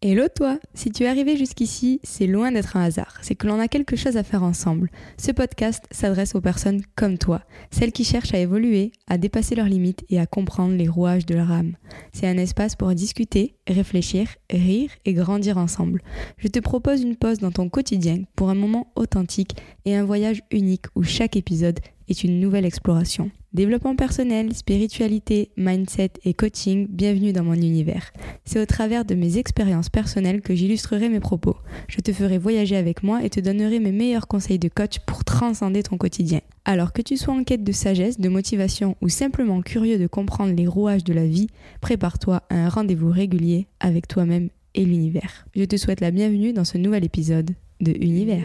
Hello 0.00 0.28
toi 0.32 0.60
Si 0.74 0.92
tu 0.92 1.02
es 1.02 1.08
arrivé 1.08 1.36
jusqu'ici, 1.36 1.98
c'est 2.04 2.28
loin 2.28 2.52
d'être 2.52 2.76
un 2.76 2.84
hasard, 2.84 3.18
c'est 3.20 3.34
que 3.34 3.48
l'on 3.48 3.58
a 3.58 3.66
quelque 3.66 3.96
chose 3.96 4.16
à 4.16 4.22
faire 4.22 4.44
ensemble. 4.44 4.92
Ce 5.16 5.32
podcast 5.32 5.86
s'adresse 5.90 6.36
aux 6.36 6.40
personnes 6.40 6.82
comme 6.94 7.18
toi, 7.18 7.42
celles 7.72 7.90
qui 7.90 8.04
cherchent 8.04 8.32
à 8.32 8.38
évoluer, 8.38 8.92
à 9.08 9.18
dépasser 9.18 9.56
leurs 9.56 9.66
limites 9.66 10.04
et 10.08 10.20
à 10.20 10.26
comprendre 10.26 10.76
les 10.76 10.86
rouages 10.86 11.26
de 11.26 11.34
leur 11.34 11.50
âme. 11.50 11.72
C'est 12.12 12.28
un 12.28 12.38
espace 12.38 12.76
pour 12.76 12.94
discuter, 12.94 13.56
réfléchir, 13.66 14.28
rire 14.48 14.92
et 15.04 15.14
grandir 15.14 15.58
ensemble. 15.58 16.00
Je 16.36 16.46
te 16.46 16.60
propose 16.60 17.02
une 17.02 17.16
pause 17.16 17.38
dans 17.38 17.50
ton 17.50 17.68
quotidien 17.68 18.22
pour 18.36 18.50
un 18.50 18.54
moment 18.54 18.92
authentique 18.94 19.56
et 19.84 19.96
un 19.96 20.04
voyage 20.04 20.42
unique 20.52 20.86
où 20.94 21.02
chaque 21.02 21.34
épisode 21.34 21.80
est 22.08 22.22
une 22.22 22.38
nouvelle 22.38 22.64
exploration. 22.64 23.32
Développement 23.54 23.96
personnel, 23.96 24.54
spiritualité, 24.54 25.50
mindset 25.56 26.10
et 26.26 26.34
coaching, 26.34 26.86
bienvenue 26.90 27.32
dans 27.32 27.44
mon 27.44 27.54
univers. 27.54 28.12
C'est 28.44 28.60
au 28.60 28.66
travers 28.66 29.06
de 29.06 29.14
mes 29.14 29.38
expériences 29.38 29.88
personnelles 29.88 30.42
que 30.42 30.54
j'illustrerai 30.54 31.08
mes 31.08 31.18
propos. 31.18 31.56
Je 31.88 32.00
te 32.00 32.12
ferai 32.12 32.36
voyager 32.36 32.76
avec 32.76 33.02
moi 33.02 33.24
et 33.24 33.30
te 33.30 33.40
donnerai 33.40 33.80
mes 33.80 33.90
meilleurs 33.90 34.28
conseils 34.28 34.58
de 34.58 34.68
coach 34.68 34.98
pour 35.06 35.24
transcender 35.24 35.82
ton 35.82 35.96
quotidien. 35.96 36.42
Alors 36.66 36.92
que 36.92 37.00
tu 37.00 37.16
sois 37.16 37.32
en 37.32 37.42
quête 37.42 37.64
de 37.64 37.72
sagesse, 37.72 38.20
de 38.20 38.28
motivation 38.28 38.96
ou 39.00 39.08
simplement 39.08 39.62
curieux 39.62 39.98
de 39.98 40.06
comprendre 40.06 40.52
les 40.54 40.66
rouages 40.66 41.04
de 41.04 41.14
la 41.14 41.26
vie, 41.26 41.46
prépare-toi 41.80 42.42
à 42.50 42.54
un 42.54 42.68
rendez-vous 42.68 43.10
régulier 43.10 43.66
avec 43.80 44.08
toi-même 44.08 44.50
et 44.74 44.84
l'univers. 44.84 45.46
Je 45.56 45.64
te 45.64 45.78
souhaite 45.78 46.02
la 46.02 46.10
bienvenue 46.10 46.52
dans 46.52 46.66
ce 46.66 46.76
nouvel 46.76 47.02
épisode 47.02 47.52
de 47.80 47.92
Univers. 47.92 48.44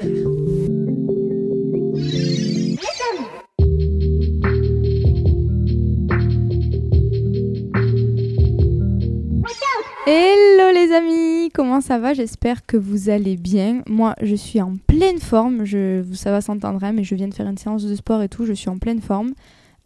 Amis, 10.93 11.49
comment 11.53 11.81
ça 11.81 11.99
va? 11.99 12.13
J'espère 12.13 12.65
que 12.65 12.77
vous 12.77 13.09
allez 13.09 13.35
bien. 13.35 13.81
Moi, 13.87 14.15
je 14.21 14.35
suis 14.35 14.61
en 14.61 14.75
pleine 14.87 15.19
forme. 15.19 15.65
Je, 15.65 16.03
ça 16.13 16.31
va 16.31 16.41
s'entendre, 16.41 16.83
hein, 16.83 16.93
mais 16.93 17.03
je 17.03 17.15
viens 17.15 17.27
de 17.27 17.33
faire 17.33 17.47
une 17.47 17.57
séance 17.57 17.83
de 17.83 17.95
sport 17.95 18.21
et 18.21 18.29
tout. 18.29 18.45
Je 18.45 18.53
suis 18.53 18.69
en 18.69 18.77
pleine 18.77 19.01
forme. 19.01 19.33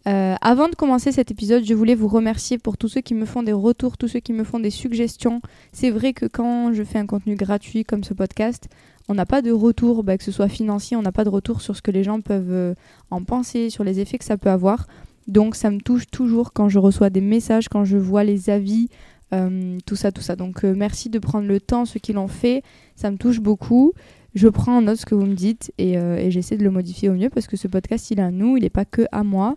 Euh, 0.08 0.35
avant 0.41 0.69
de 0.69 0.75
commencer 0.75 1.11
cet 1.11 1.31
épisode, 1.31 1.66
je 1.66 1.73
voulais 1.73 1.95
vous 1.95 2.08
remercier 2.08 2.58
pour 2.58 2.78
tous 2.78 2.88
ceux 2.88 3.02
qui 3.02 3.13
me 3.13 3.25
font 3.25 3.44
des 3.44 3.53
retours, 3.53 3.97
tous 3.97 4.08
ceux 4.08 4.19
qui 4.19 4.33
me 4.33 4.44
font 4.44 4.59
des 4.59 4.69
suggestions. 4.69 5.41
C'est 5.72 5.89
vrai 5.89 6.13
que 6.13 6.25
quand 6.25 6.73
je 6.73 6.83
fais 6.83 7.00
un 7.00 7.05
contenu 7.05 7.35
gratuit 7.35 7.83
comme 7.83 8.03
ce 8.03 8.13
podcast, 8.13 8.69
on 9.09 9.13
n'a 9.13 9.25
pas 9.25 9.41
de 9.41 9.52
retour, 9.52 10.03
bah, 10.03 10.17
que 10.17 10.23
ce 10.23 10.31
soit 10.31 10.50
financier, 10.50 10.95
on 10.95 11.02
n'a 11.02 11.11
pas 11.11 11.23
de 11.23 11.30
retour 11.30 11.61
sur 11.61 11.75
ce 11.75 11.81
que 11.81 11.91
les 11.91 12.03
gens 12.03 12.22
peuvent 12.22 12.52
euh, 12.52 12.73
en 13.11 13.23
penser, 13.23 13.69
sur 13.69 13.83
les 13.83 14.00
effets 14.00 14.17
que 14.17 14.25
ça 14.25 14.38
peut 14.38 14.50
avoir. 14.50 14.88
Donc 15.28 15.55
ça 15.55 15.69
me 15.72 15.80
touche 15.80 16.08
toujours 16.09 16.53
quand 16.53 16.69
je 16.69 16.80
reçois 16.80 17.09
des 17.09 17.22
messages, 17.22 17.67
quand 17.67 17.83
je 17.83 17.97
vois 17.97 18.23
les 18.23 18.50
avis, 18.50 18.89
tout 19.31 19.95
ça, 19.95 20.11
tout 20.11 20.22
ça. 20.22 20.36
Donc 20.36 20.64
euh, 20.64 20.73
merci 20.75 21.09
de 21.09 21.20
prendre 21.20 21.47
le 21.47 21.59
temps, 21.59 21.86
ceux 21.86 22.00
qui 22.00 22.14
l'ont 22.14 22.28
fait, 22.28 22.64
ça 22.95 23.11
me 23.11 23.17
touche 23.17 23.39
beaucoup. 23.39 23.94
Je 24.36 24.47
prends 24.47 24.78
en 24.78 24.81
note 24.84 24.97
ce 24.97 25.06
que 25.06 25.16
vous 25.16 25.25
me 25.25 25.34
dites 25.34 25.73
euh, 25.81 26.17
et, 26.17 26.31
j'essaie 26.31 26.58
de 26.58 26.64
le 26.64 26.69
modifier 26.69 27.09
au 27.09 27.14
mieux 27.14 27.30
parce 27.30 27.47
que 27.47 27.58
ce 27.58 27.67
podcast, 27.67 28.11
il 28.11 28.19
est 28.19 28.23
à 28.23 28.31
nous, 28.31 28.58
il 28.58 28.64
n'est 28.64 28.69
pas 28.69 28.86
que 28.86 29.03
à 29.11 29.23
moi. 29.23 29.56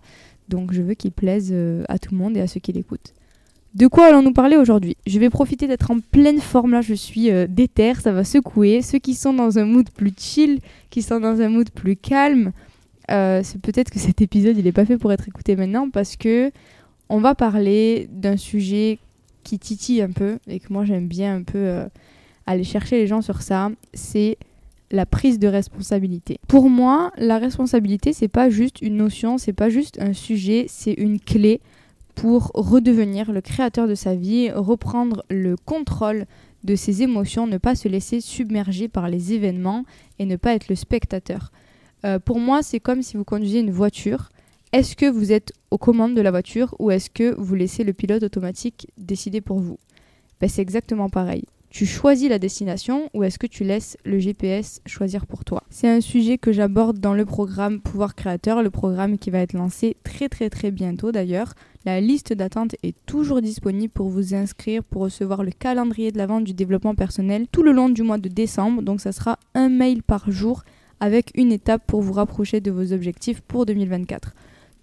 Donc 0.48 0.72
je 0.72 0.82
veux 0.82 0.94
qu'il 0.94 1.12
plaise 1.12 1.54
à 1.88 1.98
tout 1.98 2.12
le 2.12 2.18
monde 2.18 2.36
et 2.36 2.40
à 2.40 2.46
ceux 2.46 2.60
qui 2.60 2.72
l'écoutent. 2.72 3.14
De 3.74 3.86
quoi 3.86 4.06
allons-nous 4.06 4.32
parler 4.32 4.56
aujourd'hui? 4.56 4.96
Je 5.06 5.20
vais 5.20 5.30
profiter 5.30 5.68
d'être 5.68 5.92
en 5.92 6.00
pleine 6.00 6.40
forme 6.40 6.72
là, 6.72 6.80
je 6.80 6.94
suis 6.94 7.30
euh, 7.30 7.46
déter, 7.48 7.94
ça 7.94 8.10
va 8.10 8.24
secouer. 8.24 8.82
Ceux 8.82 8.98
qui 8.98 9.14
sont 9.14 9.32
dans 9.32 9.60
un 9.60 9.64
mood 9.64 9.88
plus 9.90 10.12
chill, 10.16 10.58
qui 10.88 11.02
sont 11.02 11.20
dans 11.20 11.40
un 11.40 11.48
mood 11.48 11.70
plus 11.70 11.94
calme, 11.94 12.52
c'est 13.08 13.60
peut-être 13.60 13.90
que 13.90 13.98
cet 13.98 14.20
épisode 14.22 14.56
il 14.56 14.64
n'est 14.64 14.72
pas 14.72 14.84
fait 14.84 14.96
pour 14.96 15.12
être 15.12 15.26
écouté 15.26 15.56
maintenant 15.56 15.90
parce 15.90 16.14
que 16.14 16.52
on 17.08 17.18
va 17.18 17.34
parler 17.34 18.08
d'un 18.12 18.36
sujet 18.36 19.00
qui 19.42 19.58
titille 19.58 20.02
un 20.02 20.10
peu 20.10 20.38
et 20.46 20.60
que 20.60 20.72
moi 20.72 20.84
j'aime 20.84 21.08
bien 21.08 21.36
un 21.36 21.42
peu 21.42 21.58
euh, 21.58 21.86
aller 22.46 22.64
chercher 22.64 22.96
les 22.98 23.06
gens 23.06 23.22
sur 23.22 23.42
ça, 23.42 23.70
c'est 23.94 24.38
la 24.90 25.06
prise 25.06 25.38
de 25.38 25.46
responsabilité. 25.46 26.40
Pour 26.48 26.68
moi, 26.68 27.12
la 27.16 27.38
responsabilité 27.38 28.12
c'est 28.12 28.28
pas 28.28 28.50
juste 28.50 28.82
une 28.82 28.96
notion, 28.96 29.38
c'est 29.38 29.52
pas 29.52 29.70
juste 29.70 30.00
un 30.00 30.12
sujet, 30.12 30.66
c'est 30.68 30.94
une 30.94 31.20
clé 31.20 31.60
pour 32.14 32.50
redevenir 32.54 33.32
le 33.32 33.40
créateur 33.40 33.88
de 33.88 33.94
sa 33.94 34.14
vie, 34.14 34.50
reprendre 34.50 35.24
le 35.30 35.56
contrôle 35.56 36.26
de 36.64 36.76
ses 36.76 37.02
émotions, 37.02 37.46
ne 37.46 37.58
pas 37.58 37.74
se 37.74 37.88
laisser 37.88 38.20
submerger 38.20 38.88
par 38.88 39.08
les 39.08 39.32
événements 39.32 39.84
et 40.18 40.26
ne 40.26 40.36
pas 40.36 40.54
être 40.54 40.68
le 40.68 40.74
spectateur. 40.74 41.50
Euh, 42.04 42.18
pour 42.18 42.38
moi, 42.38 42.62
c'est 42.62 42.80
comme 42.80 43.02
si 43.02 43.16
vous 43.16 43.24
conduisez 43.24 43.60
une 43.60 43.70
voiture 43.70 44.28
est-ce 44.72 44.94
que 44.94 45.06
vous 45.06 45.32
êtes 45.32 45.52
aux 45.72 45.78
commandes 45.78 46.14
de 46.14 46.20
la 46.20 46.30
voiture 46.30 46.76
ou 46.78 46.92
est-ce 46.92 47.10
que 47.10 47.34
vous 47.36 47.56
laissez 47.56 47.82
le 47.82 47.92
pilote 47.92 48.22
automatique 48.22 48.86
décider 48.98 49.40
pour 49.40 49.58
vous? 49.58 49.78
Ben, 50.40 50.48
C'est 50.48 50.62
exactement 50.62 51.08
pareil. 51.08 51.44
Tu 51.70 51.86
choisis 51.86 52.28
la 52.28 52.38
destination 52.38 53.10
ou 53.12 53.24
est-ce 53.24 53.38
que 53.38 53.48
tu 53.48 53.64
laisses 53.64 53.96
le 54.04 54.20
GPS 54.20 54.80
choisir 54.86 55.26
pour 55.26 55.44
toi? 55.44 55.64
C'est 55.70 55.88
un 55.88 56.00
sujet 56.00 56.38
que 56.38 56.52
j'aborde 56.52 56.98
dans 56.98 57.14
le 57.14 57.24
programme 57.24 57.80
Pouvoir 57.80 58.14
Créateur, 58.14 58.62
le 58.62 58.70
programme 58.70 59.18
qui 59.18 59.30
va 59.30 59.38
être 59.38 59.54
lancé 59.54 59.96
très 60.04 60.28
très 60.28 60.50
très 60.50 60.70
bientôt 60.70 61.10
d'ailleurs. 61.10 61.54
La 61.84 62.00
liste 62.00 62.32
d'attente 62.32 62.76
est 62.84 62.96
toujours 63.06 63.42
disponible 63.42 63.92
pour 63.92 64.08
vous 64.08 64.34
inscrire 64.34 64.84
pour 64.84 65.02
recevoir 65.02 65.42
le 65.42 65.50
calendrier 65.50 66.12
de 66.12 66.18
la 66.18 66.26
vente 66.26 66.44
du 66.44 66.54
développement 66.54 66.94
personnel 66.94 67.46
tout 67.50 67.62
le 67.62 67.72
long 67.72 67.88
du 67.88 68.02
mois 68.02 68.18
de 68.18 68.28
décembre. 68.28 68.82
Donc 68.82 69.00
ça 69.00 69.10
sera 69.10 69.36
un 69.54 69.68
mail 69.68 70.04
par 70.04 70.30
jour 70.30 70.62
avec 71.00 71.32
une 71.34 71.50
étape 71.50 71.82
pour 71.86 72.02
vous 72.02 72.12
rapprocher 72.12 72.60
de 72.60 72.70
vos 72.70 72.92
objectifs 72.92 73.40
pour 73.40 73.66
2024. 73.66 74.34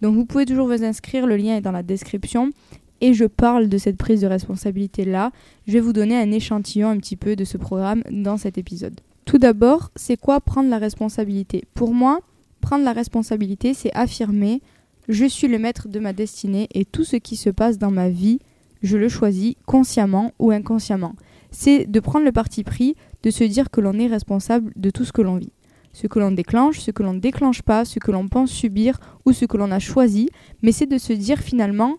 Donc 0.01 0.15
vous 0.15 0.25
pouvez 0.25 0.45
toujours 0.45 0.67
vous 0.67 0.83
inscrire, 0.83 1.25
le 1.25 1.37
lien 1.37 1.57
est 1.57 1.61
dans 1.61 1.71
la 1.71 1.83
description. 1.83 2.51
Et 2.99 3.13
je 3.13 3.25
parle 3.25 3.69
de 3.69 3.77
cette 3.77 3.97
prise 3.97 4.21
de 4.21 4.27
responsabilité-là. 4.27 5.31
Je 5.67 5.73
vais 5.73 5.79
vous 5.79 5.93
donner 5.93 6.17
un 6.17 6.31
échantillon 6.31 6.89
un 6.89 6.97
petit 6.97 7.15
peu 7.15 7.35
de 7.35 7.45
ce 7.45 7.57
programme 7.57 8.01
dans 8.09 8.37
cet 8.37 8.57
épisode. 8.57 8.99
Tout 9.25 9.37
d'abord, 9.37 9.91
c'est 9.95 10.17
quoi 10.17 10.41
prendre 10.41 10.69
la 10.69 10.79
responsabilité? 10.79 11.65
Pour 11.75 11.93
moi, 11.93 12.21
prendre 12.59 12.83
la 12.83 12.93
responsabilité, 12.93 13.73
c'est 13.75 13.93
affirmer 13.93 14.61
je 15.07 15.25
suis 15.25 15.47
le 15.47 15.57
maître 15.57 15.87
de 15.87 15.99
ma 15.99 16.13
destinée 16.13 16.67
et 16.73 16.83
tout 16.83 17.03
ce 17.03 17.15
qui 17.15 17.37
se 17.37 17.49
passe 17.49 17.77
dans 17.77 17.91
ma 17.91 18.09
vie, 18.09 18.39
je 18.83 18.97
le 18.97 19.09
choisis 19.09 19.55
consciemment 19.65 20.33
ou 20.37 20.51
inconsciemment. 20.51 21.15
C'est 21.49 21.85
de 21.85 21.99
prendre 21.99 22.25
le 22.25 22.31
parti 22.31 22.63
pris 22.63 22.95
de 23.23 23.29
se 23.29 23.43
dire 23.45 23.71
que 23.71 23.79
l'on 23.79 23.97
est 23.99 24.07
responsable 24.07 24.71
de 24.75 24.89
tout 24.89 25.05
ce 25.05 25.13
que 25.13 25.21
l'on 25.21 25.37
vit 25.37 25.51
ce 25.97 26.05
que 26.05 26.19
l'on 26.19 26.29
déclenche, 26.29 26.79
ce 26.79 26.91
que 26.91 27.01
l'on 27.01 27.13
ne 27.13 27.19
déclenche 27.19 27.63
pas, 27.63 27.83
ce 27.83 27.97
que 27.97 28.11
l'on 28.11 28.27
pense 28.27 28.51
subir 28.51 28.99
ou 29.25 29.33
ce 29.33 29.45
que 29.45 29.57
l'on 29.57 29.71
a 29.71 29.79
choisi, 29.79 30.29
mais 30.61 30.71
c'est 30.71 30.85
de 30.85 30.99
se 30.99 31.11
dire 31.11 31.39
finalement 31.39 31.97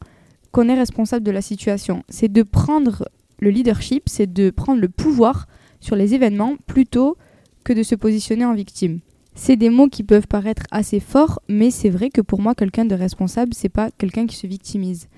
qu'on 0.53 0.69
est 0.69 0.79
responsable 0.79 1.27
de 1.27 1.33
la 1.33 1.43
situation. 1.43 2.05
C'est 2.09 2.33
de 2.33 2.45
prendre 2.45 3.09
le 3.41 3.51
leadership, 3.51 4.05
c'est 4.09 4.33
de 4.33 4.51
prendre 4.51 4.81
le 4.81 4.89
pouvoir 4.89 5.49
sur 5.81 5.97
les 5.97 6.15
événements 6.15 6.55
plutôt 6.69 7.17
que 7.65 7.73
de 7.73 7.83
se 7.83 7.97
positionner 7.97 8.45
en 8.45 8.55
victime. 8.55 9.01
C'est 9.35 9.57
des 9.57 9.69
mots 9.69 9.89
qui 9.89 10.05
peuvent 10.05 10.29
paraître 10.29 10.63
assez 10.71 11.01
forts, 11.01 11.41
mais 11.49 11.73
c'est 11.73 11.91
vrai 11.91 12.11
que 12.11 12.21
pour 12.21 12.41
moi, 12.41 12.55
quelqu'un 12.55 12.85
de 12.85 12.95
responsable, 12.95 13.53
c'est 13.53 13.69
pas 13.69 13.91
quelqu'un 13.91 14.29
qui 14.29 14.37
se 14.37 14.47
victimise. 14.47 15.09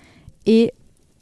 Et 0.46 0.72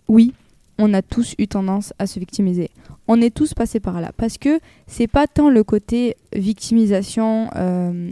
oui, 0.07 0.33
on 0.79 0.95
a 0.95 1.03
tous 1.03 1.35
eu 1.39 1.49
tendance 1.49 1.93
à 1.99 2.07
se 2.07 2.19
victimiser. 2.19 2.71
On 3.09 3.21
est 3.21 3.35
tous 3.35 3.55
passés 3.55 3.81
par 3.81 4.01
là. 4.01 4.13
Parce 4.17 4.39
que 4.39 4.61
c'est 4.87 5.07
pas 5.07 5.27
tant 5.27 5.51
le 5.51 5.65
côté 5.65 6.17
victimisation 6.35 7.51
euh, 7.57 8.11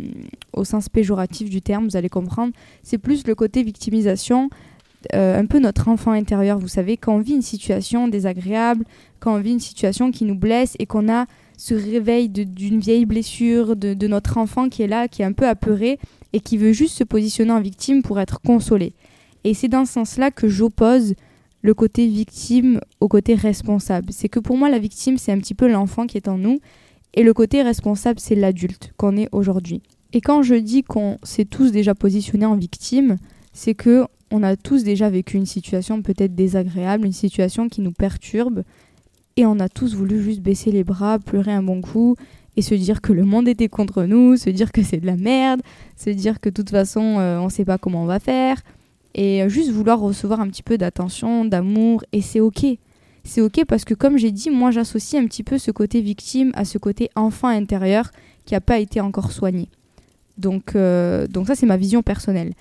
au 0.52 0.64
sens 0.64 0.88
péjoratif 0.88 1.48
du 1.48 1.62
terme, 1.62 1.84
vous 1.88 1.96
allez 1.96 2.08
comprendre, 2.08 2.52
c'est 2.82 2.98
plus 2.98 3.26
le 3.26 3.34
côté 3.34 3.62
victimisation, 3.62 4.50
euh, 5.14 5.38
un 5.38 5.46
peu 5.46 5.58
notre 5.58 5.88
enfant 5.88 6.10
intérieur. 6.12 6.58
Vous 6.58 6.68
savez, 6.68 6.96
quand 6.96 7.14
on 7.14 7.20
vit 7.20 7.34
une 7.34 7.42
situation 7.42 8.08
désagréable, 8.08 8.84
quand 9.20 9.34
on 9.34 9.40
vit 9.40 9.52
une 9.52 9.60
situation 9.60 10.10
qui 10.10 10.24
nous 10.24 10.34
blesse 10.34 10.74
et 10.78 10.86
qu'on 10.86 11.12
a 11.12 11.26
ce 11.58 11.74
réveil 11.74 12.28
d'une 12.28 12.80
vieille 12.80 13.06
blessure 13.06 13.76
de, 13.76 13.94
de 13.94 14.06
notre 14.08 14.38
enfant 14.38 14.68
qui 14.68 14.82
est 14.82 14.88
là, 14.88 15.08
qui 15.08 15.22
est 15.22 15.24
un 15.24 15.32
peu 15.32 15.48
apeuré 15.48 15.98
et 16.32 16.40
qui 16.40 16.58
veut 16.58 16.72
juste 16.72 16.96
se 16.96 17.04
positionner 17.04 17.52
en 17.52 17.60
victime 17.60 18.02
pour 18.02 18.20
être 18.20 18.40
consolé. 18.40 18.92
Et 19.44 19.54
c'est 19.54 19.68
dans 19.68 19.84
ce 19.84 19.92
sens-là 19.92 20.30
que 20.30 20.48
j'oppose 20.48 21.14
le 21.62 21.74
côté 21.74 22.06
victime 22.06 22.80
au 23.00 23.08
côté 23.08 23.34
responsable. 23.34 24.12
C'est 24.12 24.28
que 24.28 24.38
pour 24.38 24.56
moi, 24.56 24.68
la 24.68 24.78
victime, 24.78 25.18
c'est 25.18 25.32
un 25.32 25.38
petit 25.38 25.54
peu 25.54 25.68
l'enfant 25.68 26.06
qui 26.06 26.16
est 26.16 26.28
en 26.28 26.38
nous, 26.38 26.60
et 27.14 27.22
le 27.22 27.32
côté 27.32 27.62
responsable, 27.62 28.20
c'est 28.20 28.34
l'adulte 28.34 28.92
qu'on 28.96 29.16
est 29.16 29.28
aujourd'hui. 29.32 29.82
Et 30.12 30.20
quand 30.20 30.42
je 30.42 30.54
dis 30.54 30.82
qu'on 30.82 31.18
s'est 31.22 31.44
tous 31.44 31.72
déjà 31.72 31.94
positionnés 31.94 32.46
en 32.46 32.56
victime, 32.56 33.16
c'est 33.52 33.74
que 33.74 34.04
on 34.30 34.42
a 34.42 34.56
tous 34.56 34.82
déjà 34.82 35.08
vécu 35.08 35.36
une 35.36 35.46
situation 35.46 36.02
peut-être 36.02 36.34
désagréable, 36.34 37.06
une 37.06 37.12
situation 37.12 37.68
qui 37.68 37.80
nous 37.80 37.92
perturbe, 37.92 38.62
et 39.36 39.46
on 39.46 39.60
a 39.60 39.68
tous 39.68 39.94
voulu 39.94 40.22
juste 40.22 40.40
baisser 40.40 40.72
les 40.72 40.84
bras, 40.84 41.18
pleurer 41.18 41.52
un 41.52 41.62
bon 41.62 41.80
coup, 41.80 42.16
et 42.56 42.62
se 42.62 42.74
dire 42.74 43.00
que 43.00 43.12
le 43.12 43.24
monde 43.24 43.48
était 43.48 43.68
contre 43.68 44.04
nous, 44.04 44.36
se 44.36 44.50
dire 44.50 44.72
que 44.72 44.82
c'est 44.82 44.96
de 44.98 45.06
la 45.06 45.16
merde, 45.16 45.60
se 45.96 46.10
dire 46.10 46.40
que 46.40 46.48
de 46.48 46.54
toute 46.54 46.70
façon 46.70 47.18
euh, 47.18 47.38
on 47.38 47.44
ne 47.44 47.50
sait 47.50 47.64
pas 47.64 47.78
comment 47.78 48.02
on 48.02 48.06
va 48.06 48.18
faire, 48.18 48.62
et 49.16 49.42
euh, 49.42 49.48
juste 49.48 49.70
vouloir 49.70 49.98
recevoir 49.98 50.40
un 50.40 50.46
petit 50.46 50.62
peu 50.62 50.78
d'attention, 50.78 51.44
d'amour, 51.44 52.04
et 52.12 52.20
c'est 52.20 52.38
ok. 52.38 52.66
C'est 53.24 53.40
ok 53.40 53.64
parce 53.64 53.84
que 53.84 53.94
comme 53.94 54.18
j'ai 54.18 54.30
dit, 54.30 54.50
moi 54.50 54.70
j'associe 54.70 55.20
un 55.20 55.26
petit 55.26 55.42
peu 55.42 55.58
ce 55.58 55.72
côté 55.72 56.00
victime 56.00 56.52
à 56.54 56.64
ce 56.64 56.78
côté 56.78 57.10
enfant 57.16 57.48
intérieur 57.48 58.12
qui 58.44 58.54
n'a 58.54 58.60
pas 58.60 58.78
été 58.78 59.00
encore 59.00 59.32
soigné. 59.32 59.68
Donc, 60.38 60.76
euh, 60.76 61.26
donc 61.26 61.48
ça 61.48 61.56
c'est 61.56 61.66
ma 61.66 61.78
vision 61.78 62.02
personnelle. 62.02 62.52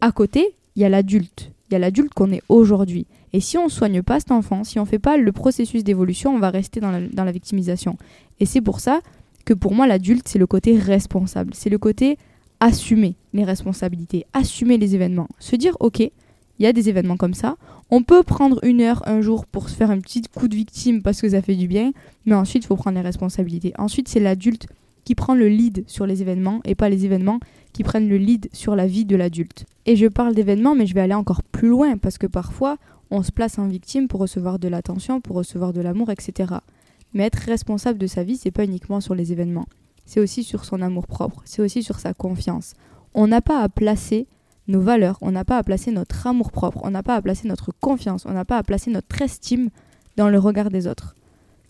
À 0.00 0.12
côté, 0.12 0.54
il 0.76 0.82
y 0.82 0.84
a 0.84 0.88
l'adulte. 0.88 1.50
il 1.68 1.72
y 1.72 1.76
a 1.76 1.80
l'adulte 1.80 2.14
qu'on 2.14 2.30
est 2.30 2.42
aujourd'hui. 2.48 3.06
Et 3.32 3.40
si 3.40 3.56
on 3.56 3.64
ne 3.64 3.70
soigne 3.70 4.02
pas 4.02 4.20
cet 4.20 4.30
enfant, 4.30 4.62
si 4.62 4.78
on 4.78 4.82
ne 4.82 4.88
fait 4.88 4.98
pas 4.98 5.16
le 5.16 5.32
processus 5.32 5.82
d'évolution, 5.82 6.34
on 6.34 6.38
va 6.38 6.50
rester 6.50 6.78
dans 6.80 6.90
la, 6.90 7.00
dans 7.00 7.24
la 7.24 7.32
victimisation. 7.32 7.96
Et 8.38 8.46
c'est 8.46 8.60
pour 8.60 8.80
ça 8.80 9.00
que 9.46 9.54
pour 9.54 9.74
moi, 9.74 9.86
l'adulte, 9.86 10.28
c'est 10.28 10.38
le 10.38 10.46
côté 10.46 10.76
responsable. 10.76 11.54
C'est 11.54 11.70
le 11.70 11.78
côté 11.78 12.18
assumer 12.62 13.16
les 13.32 13.42
responsabilités, 13.42 14.24
assumer 14.32 14.78
les 14.78 14.94
événements. 14.94 15.26
Se 15.40 15.56
dire, 15.56 15.76
ok, 15.80 15.98
il 15.98 16.12
y 16.60 16.66
a 16.66 16.72
des 16.72 16.88
événements 16.88 17.16
comme 17.16 17.34
ça. 17.34 17.56
On 17.90 18.04
peut 18.04 18.22
prendre 18.22 18.60
une 18.64 18.80
heure, 18.80 19.02
un 19.08 19.20
jour 19.20 19.46
pour 19.46 19.68
se 19.68 19.74
faire 19.74 19.90
un 19.90 19.98
petit 19.98 20.22
coup 20.22 20.46
de 20.46 20.54
victime 20.54 21.02
parce 21.02 21.20
que 21.20 21.28
ça 21.28 21.42
fait 21.42 21.56
du 21.56 21.66
bien, 21.66 21.90
mais 22.24 22.36
ensuite, 22.36 22.62
il 22.62 22.66
faut 22.68 22.76
prendre 22.76 22.96
les 22.96 23.02
responsabilités. 23.02 23.72
Ensuite, 23.78 24.06
c'est 24.06 24.20
l'adulte 24.20 24.68
qui 25.04 25.16
prend 25.16 25.34
le 25.34 25.48
lead 25.48 25.82
sur 25.88 26.06
les 26.06 26.22
événements 26.22 26.60
et 26.64 26.76
pas 26.76 26.88
les 26.88 27.04
événements 27.04 27.40
qui 27.72 27.82
prennent 27.82 28.08
le 28.08 28.16
lead 28.16 28.48
sur 28.52 28.76
la 28.76 28.86
vie 28.86 29.06
de 29.06 29.16
l'adulte. 29.16 29.66
Et 29.84 29.96
je 29.96 30.06
parle 30.06 30.32
d'événements, 30.32 30.76
mais 30.76 30.86
je 30.86 30.94
vais 30.94 31.00
aller 31.00 31.14
encore 31.14 31.42
plus 31.42 31.68
loin 31.68 31.96
parce 31.96 32.16
que 32.16 32.28
parfois, 32.28 32.76
on 33.10 33.24
se 33.24 33.32
place 33.32 33.58
en 33.58 33.66
victime 33.66 34.06
pour 34.06 34.20
recevoir 34.20 34.60
de 34.60 34.68
l'attention, 34.68 35.20
pour 35.20 35.34
recevoir 35.34 35.72
de 35.72 35.80
l'amour, 35.80 36.10
etc. 36.10 36.54
Mais 37.12 37.24
être 37.24 37.40
responsable 37.40 37.98
de 37.98 38.06
sa 38.06 38.22
vie, 38.22 38.36
c'est 38.36 38.52
pas 38.52 38.64
uniquement 38.64 39.00
sur 39.00 39.16
les 39.16 39.32
événements. 39.32 39.66
C'est 40.04 40.20
aussi 40.20 40.44
sur 40.44 40.64
son 40.64 40.82
amour 40.82 41.06
propre, 41.06 41.42
c'est 41.44 41.62
aussi 41.62 41.82
sur 41.82 41.98
sa 41.98 42.14
confiance. 42.14 42.74
On 43.14 43.26
n'a 43.26 43.40
pas 43.40 43.62
à 43.62 43.68
placer 43.68 44.26
nos 44.68 44.80
valeurs, 44.80 45.18
on 45.20 45.32
n'a 45.32 45.44
pas 45.44 45.58
à 45.58 45.62
placer 45.62 45.90
notre 45.90 46.26
amour 46.26 46.52
propre, 46.52 46.80
on 46.82 46.90
n'a 46.90 47.02
pas 47.02 47.16
à 47.16 47.22
placer 47.22 47.48
notre 47.48 47.72
confiance, 47.80 48.24
on 48.26 48.32
n'a 48.32 48.44
pas 48.44 48.58
à 48.58 48.62
placer 48.62 48.90
notre 48.90 49.20
estime 49.20 49.70
dans 50.16 50.28
le 50.28 50.38
regard 50.38 50.70
des 50.70 50.86
autres. 50.86 51.14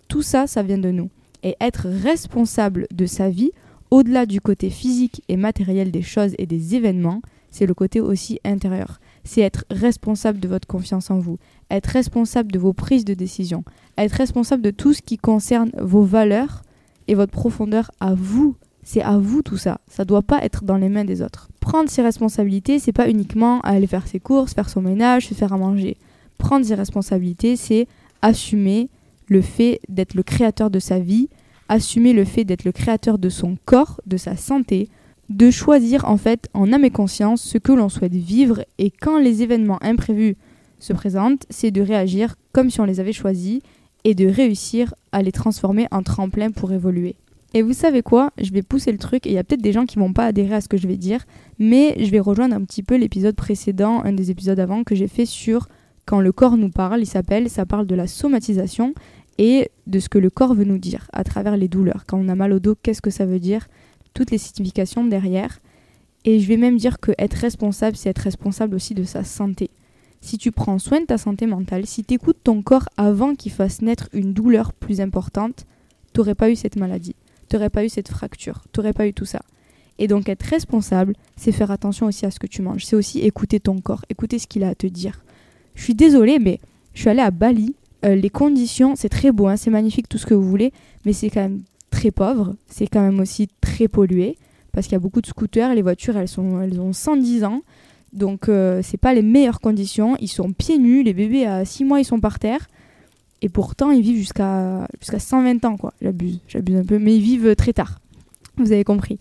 Tout 0.09 0.23
ça, 0.23 0.47
ça 0.47 0.63
vient 0.63 0.79
de 0.79 0.91
nous. 0.91 1.11
Et 1.43 1.57
être 1.61 1.89
responsable 1.89 2.87
de 2.93 3.07
sa 3.07 3.31
vie, 3.31 3.51
au-delà 3.91 4.27
du 4.27 4.41
côté 4.41 4.71
physique 4.71 5.23
et 5.29 5.37
matériel 5.37 5.91
des 5.91 6.03
choses 6.03 6.35
et 6.39 6.47
des 6.47 6.75
événements, 6.75 7.23
c'est 7.51 7.67
le 7.67 7.75
côté 7.75 8.01
aussi 8.01 8.41
intérieur. 8.45 9.01
C'est 9.25 9.43
être 9.43 9.65
responsable 9.71 10.41
de 10.41 10.49
votre 10.49 10.67
confiance 10.67 11.11
en 11.11 11.19
vous, 11.19 11.39
être 11.71 11.87
responsable 11.87 12.51
de 12.51 12.59
vos 12.59 12.73
prises 12.73 13.05
de 13.05 13.15
décision, 13.15 13.65
être 13.99 14.13
responsable 14.13 14.63
de 14.63 14.71
tout 14.71 14.95
ce 14.95 15.03
qui 15.03 15.19
concerne 15.19 15.71
vos 15.79 16.03
valeurs 16.03 16.63
et 17.09 17.15
votre 17.15 17.33
profondeur 17.33 17.91
à 18.01 18.15
vous. 18.15 18.57
C'est 18.85 19.03
à 19.03 19.19
vous 19.19 19.43
tout 19.43 19.57
ça. 19.57 19.81
Ça 19.87 20.05
doit 20.05 20.23
pas 20.23 20.43
être 20.43 20.65
dans 20.65 20.77
les 20.77 20.89
mains 20.89 21.05
des 21.05 21.23
autres. 21.23 21.49
Prendre 21.61 21.89
ses 21.89 22.03
responsabilités, 22.03 22.79
c'est 22.79 22.93
pas 22.93 23.09
uniquement 23.09 23.61
aller 23.61 23.87
faire 23.87 24.07
ses 24.07 24.19
courses, 24.19 24.55
faire 24.55 24.69
son 24.69 24.83
ménage, 24.83 25.29
se 25.29 25.35
faire 25.35 25.53
à 25.53 25.59
manger. 25.59 25.97
Prendre 26.39 26.67
ses 26.67 26.75
responsabilités, 26.75 27.55
c'est 27.57 27.87
assumer 28.23 28.89
le 29.29 29.41
fait 29.41 29.81
d'être 29.89 30.15
le 30.15 30.23
créateur 30.23 30.71
de 30.71 30.81
sa 30.81 30.99
vie, 30.99 31.29
assumer 31.69 32.13
le 32.13 32.25
fait 32.25 32.45
d'être 32.45 32.65
le 32.65 32.73
créateur 32.73 33.19
de 33.19 33.29
son 33.29 33.57
corps, 33.65 34.01
de 34.07 34.17
sa 34.17 34.37
santé, 34.37 34.89
de 35.29 35.51
choisir 35.51 36.09
en 36.09 36.17
fait 36.17 36.49
en 36.53 36.73
âme 36.73 36.85
et 36.85 36.91
conscience 36.91 37.43
ce 37.43 37.59
que 37.59 37.73
l'on 37.73 37.89
souhaite 37.89 38.15
vivre 38.15 38.65
et 38.79 38.91
quand 38.91 39.19
les 39.19 39.43
événements 39.43 39.83
imprévus 39.83 40.37
se 40.79 40.93
présentent, 40.93 41.47
c'est 41.49 41.71
de 41.71 41.81
réagir 41.81 42.35
comme 42.53 42.69
si 42.69 42.81
on 42.81 42.85
les 42.85 43.01
avait 43.01 43.13
choisis 43.13 43.61
et 44.05 44.15
de 44.15 44.27
réussir 44.27 44.95
à 45.13 45.23
les 45.23 45.33
transformer 45.33 45.87
en 45.91 46.03
tremplin 46.03 46.51
pour 46.51 46.73
évoluer. 46.73 47.17
Et 47.55 47.63
vous 47.63 47.75
savez 47.75 48.03
quoi? 48.03 48.33
Je 48.41 48.51
vais 48.51 48.63
pousser 48.63 48.93
le 48.93 48.99
truc 48.99 49.27
et 49.27 49.31
il 49.31 49.35
y 49.35 49.39
a 49.39 49.45
peut-être 49.45 49.63
des 49.63 49.73
gens 49.73 49.85
qui 49.85 49.99
vont 49.99 50.13
pas 50.13 50.27
adhérer 50.27 50.55
à 50.55 50.61
ce 50.61 50.69
que 50.69 50.79
je 50.79 50.89
vais 50.89 50.97
dire, 50.97 51.27
mais 51.59 51.95
je 52.03 52.11
vais 52.11 52.21
rejoindre 52.21 52.55
un 52.55 52.65
petit 52.65 52.83
peu 52.83 52.97
l'épisode 52.97 53.37
précédent, 53.37 54.03
un 54.05 54.13
des 54.13 54.31
épisodes 54.31 54.59
avant 54.59 54.85
que 54.85 54.95
j'ai 54.95 55.09
fait 55.09 55.27
sur 55.27 55.69
quand 56.07 56.21
le 56.21 56.33
corps 56.33 56.57
nous 56.57 56.71
parle, 56.71 57.01
il 57.03 57.07
s'appelle, 57.07 57.51
ça 57.51 57.67
parle 57.67 57.87
de 57.87 57.95
la 57.95 58.07
somatisation 58.07 58.95
et 59.39 59.71
de 59.87 59.99
ce 59.99 60.09
que 60.09 60.19
le 60.19 60.31
corps 60.31 60.55
veut 60.55 60.65
nous 60.65 60.79
dire 60.79 61.09
à 61.13 61.25
travers 61.25 61.57
les 61.57 61.69
douleurs. 61.69 62.05
Quand 62.07 62.19
on 62.19 62.29
a 62.29 62.35
mal 62.35 62.53
au 62.53 62.59
dos, 62.59 62.75
qu'est-ce 62.83 63.03
que 63.03 63.11
ça 63.11 63.27
veut 63.27 63.39
dire? 63.39 63.69
Toutes 64.15 64.31
les 64.31 64.39
significations 64.39 65.05
derrière. 65.05 65.61
Et 66.25 66.41
je 66.41 66.49
vais 66.49 66.57
même 66.57 66.77
dire 66.77 67.01
que 67.01 67.13
être 67.19 67.35
responsable, 67.35 67.97
c'est 67.97 68.09
être 68.09 68.19
responsable 68.19 68.75
aussi 68.75 68.95
de 68.95 69.05
sa 69.05 69.25
santé 69.25 69.71
si 70.23 70.39
tu 70.39 70.53
prends 70.53 70.79
soin 70.79 71.01
de 71.01 71.07
ta 71.07 71.19
santé 71.19 71.47
mentale, 71.47 71.85
si 71.85 72.05
tu 72.05 72.15
écoutes 72.15 72.39
ton 72.43 72.63
corps 72.63 72.89
avant 72.97 73.35
qu'il 73.35 73.53
fasse 73.53 73.83
naître 73.83 74.09
une 74.13 74.33
douleur 74.33 74.73
plus 74.73 75.01
importante, 75.01 75.67
tu 76.15 76.21
n'aurais 76.21 76.37
pas 76.37 76.49
eu 76.49 76.57
cette 76.57 76.77
maladie, 76.77 77.17
tu 77.51 77.57
n'aurais 77.57 77.71
pas 77.71 77.85
eu 77.85 77.89
cette 77.89 78.09
fracture, 78.09 78.63
tu 78.73 78.81
n'aurais 78.81 78.93
pas 78.93 79.07
eu 79.07 79.13
tout 79.13 79.27
ça. 79.27 79.43
Et 79.99 80.07
donc 80.07 80.29
être 80.29 80.45
responsable, 80.45 81.15
c'est 81.37 81.53
faire 81.53 81.71
attention 81.71 82.07
aussi 82.07 82.25
à 82.25 82.31
ce 82.31 82.39
que 82.39 82.47
tu 82.47 82.63
manges, 82.63 82.87
c'est 82.87 82.97
aussi 82.97 83.19
écouter 83.19 83.61
ton 83.61 83.81
corps, 83.81 84.05
écouter 84.09 84.39
ce 84.39 84.47
qu'il 84.47 84.65
a 84.65 84.69
à 84.69 84.75
te 84.75 84.87
dire. 84.87 85.25
Je 85.75 85.83
suis 85.83 85.95
désolée, 85.95 86.39
mais 86.39 86.61
je 86.95 87.01
suis 87.01 87.11
allée 87.11 87.21
à 87.21 87.33
Bali, 87.33 87.75
euh, 88.05 88.15
les 88.15 88.31
conditions, 88.31 88.95
c'est 88.95 89.09
très 89.09 89.33
beau, 89.33 89.49
hein, 89.49 89.57
c'est 89.57 89.71
magnifique, 89.71 90.09
tout 90.09 90.19
ce 90.19 90.27
que 90.27 90.35
vous 90.35 90.49
voulez, 90.49 90.73
mais 91.05 91.13
c'est 91.13 91.31
quand 91.31 91.43
même 91.43 91.63
très 91.91 92.13
pauvre, 92.13 92.55
c'est 92.69 92.87
quand 92.87 93.01
même 93.01 93.19
aussi 93.19 93.49
très 93.61 93.89
pollué, 93.89 94.39
parce 94.73 94.87
qu'il 94.87 94.95
y 94.95 94.97
a 94.97 95.01
beaucoup 95.01 95.21
de 95.21 95.27
scooters, 95.27 95.75
les 95.75 95.83
voitures, 95.83 96.17
elles, 96.17 96.29
sont, 96.29 96.61
elles 96.61 96.81
ont 96.81 96.93
110 96.93 97.45
ans, 97.45 97.63
donc 98.13 98.49
euh, 98.49 98.81
c'est 98.83 98.99
pas 98.99 99.15
les 99.15 99.23
meilleures 99.23 99.61
conditions. 99.61 100.17
Ils 100.21 100.29
sont 100.29 100.53
pieds 100.53 100.79
nus, 100.79 101.03
les 101.03 101.15
bébés 101.15 101.47
à 101.47 101.65
6 101.65 101.85
mois 101.85 102.01
ils 102.01 102.05
sont 102.05 102.21
par 102.21 102.39
terre. 102.39 102.69
Et 103.41 103.49
pourtant 103.49 103.91
ils 103.91 104.03
vivent 104.03 104.19
jusqu'à 104.19 104.87
jusqu'à 105.01 105.19
120 105.19 105.65
ans 105.65 105.77
quoi. 105.77 105.95
J'abuse, 106.01 106.41
j'abuse 106.49 106.77
un 106.77 106.85
peu, 106.85 106.99
mais 106.99 107.17
ils 107.17 107.23
vivent 107.23 107.57
très 107.57 107.73
tard. 107.73 107.99
Vous 108.57 108.73
avez 108.73 108.85
compris. 108.85 109.19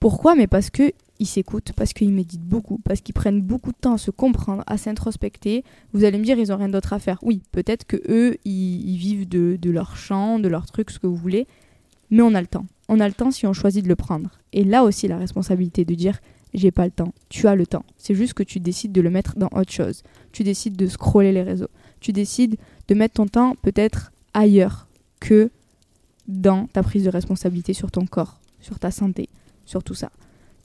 Pourquoi? 0.00 0.34
Mais 0.34 0.46
parce 0.46 0.70
que 0.70 0.92
ils 1.18 1.26
s'écoutent, 1.26 1.72
parce 1.72 1.92
qu'ils 1.92 2.12
méditent 2.12 2.44
beaucoup, 2.44 2.78
parce 2.78 3.00
qu'ils 3.00 3.14
prennent 3.14 3.40
beaucoup 3.40 3.72
de 3.72 3.76
temps 3.76 3.94
à 3.94 3.98
se 3.98 4.10
comprendre, 4.10 4.62
à 4.66 4.76
s'introspecter. 4.76 5.64
Vous 5.92 6.04
allez 6.04 6.18
me 6.18 6.24
dire, 6.24 6.38
ils 6.38 6.52
ont 6.52 6.56
rien 6.56 6.68
d'autre 6.68 6.92
à 6.92 6.98
faire. 6.98 7.18
Oui, 7.22 7.42
peut-être 7.52 7.86
que 7.86 7.96
eux, 8.08 8.36
ils, 8.44 8.96
vivent 8.96 9.28
de, 9.28 9.56
de, 9.60 9.70
leur 9.70 9.96
chant, 9.96 10.38
de 10.38 10.48
leur 10.48 10.66
truc, 10.66 10.90
ce 10.90 10.98
que 10.98 11.06
vous 11.06 11.16
voulez. 11.16 11.46
Mais 12.10 12.22
on 12.22 12.34
a 12.34 12.40
le 12.40 12.46
temps. 12.46 12.66
On 12.88 13.00
a 13.00 13.08
le 13.08 13.14
temps 13.14 13.30
si 13.30 13.46
on 13.46 13.52
choisit 13.52 13.82
de 13.82 13.88
le 13.88 13.96
prendre. 13.96 14.30
Et 14.52 14.64
là 14.64 14.84
aussi, 14.84 15.08
la 15.08 15.16
responsabilité 15.16 15.84
de 15.84 15.94
dire, 15.94 16.18
j'ai 16.56 16.70
pas 16.70 16.86
le 16.86 16.90
temps. 16.90 17.12
Tu 17.28 17.46
as 17.46 17.54
le 17.54 17.66
temps. 17.66 17.84
C'est 17.98 18.14
juste 18.14 18.34
que 18.34 18.42
tu 18.42 18.60
décides 18.60 18.92
de 18.92 19.00
le 19.00 19.10
mettre 19.10 19.36
dans 19.36 19.50
autre 19.52 19.72
chose. 19.72 20.02
Tu 20.32 20.42
décides 20.42 20.76
de 20.76 20.86
scroller 20.86 21.32
les 21.32 21.42
réseaux. 21.42 21.68
Tu 22.00 22.12
décides 22.12 22.56
de 22.88 22.94
mettre 22.94 23.14
ton 23.14 23.26
temps 23.26 23.54
peut-être 23.62 24.12
ailleurs 24.34 24.88
que 25.20 25.50
dans 26.26 26.66
ta 26.66 26.82
prise 26.82 27.04
de 27.04 27.10
responsabilité 27.10 27.72
sur 27.72 27.90
ton 27.90 28.06
corps, 28.06 28.40
sur 28.60 28.78
ta 28.78 28.90
santé, 28.90 29.28
sur 29.64 29.84
tout 29.84 29.94
ça. 29.94 30.10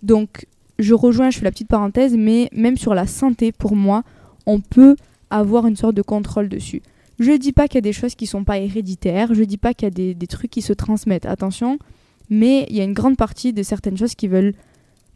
Donc, 0.02 0.48
je 0.80 0.94
rejoins, 0.94 1.30
je 1.30 1.40
fais 1.40 1.46
la 1.46 1.52
petite 1.52 1.68
parenthèse, 1.68 2.16
mais 2.18 2.50
même 2.52 2.78
sur 2.78 2.96
la 2.96 3.06
santé, 3.06 3.52
pour 3.52 3.76
moi, 3.76 4.04
on 4.46 4.60
peut 4.60 4.96
avoir 5.30 5.68
une 5.68 5.76
sorte 5.76 5.96
de 5.96 6.02
contrôle 6.02 6.50
dessus. 6.50 6.82
Je 7.20 7.38
dis 7.38 7.52
pas 7.52 7.68
qu'il 7.68 7.76
y 7.76 7.78
a 7.80 7.82
des 7.82 7.94
choses 7.94 8.16
qui 8.16 8.26
sont 8.26 8.44
pas 8.44 8.58
héréditaires, 8.58 9.34
je 9.34 9.44
dis 9.44 9.58
pas 9.58 9.74
qu'il 9.74 9.86
y 9.86 9.88
a 9.88 9.92
des, 9.92 10.16
des 10.16 10.28
trucs 10.28 10.50
qui 10.50 10.62
se 10.62 10.74
transmettent, 10.74 11.28
attention, 11.28 11.78
mais 12.30 12.66
il 12.70 12.78
y 12.78 12.82
a 12.82 12.84
une 12.84 12.94
grande 12.94 13.18
partie 13.18 13.54
de 13.54 13.62
certaines 13.62 13.98
choses 13.98 14.16
qui 14.16 14.28
veulent 14.28 14.54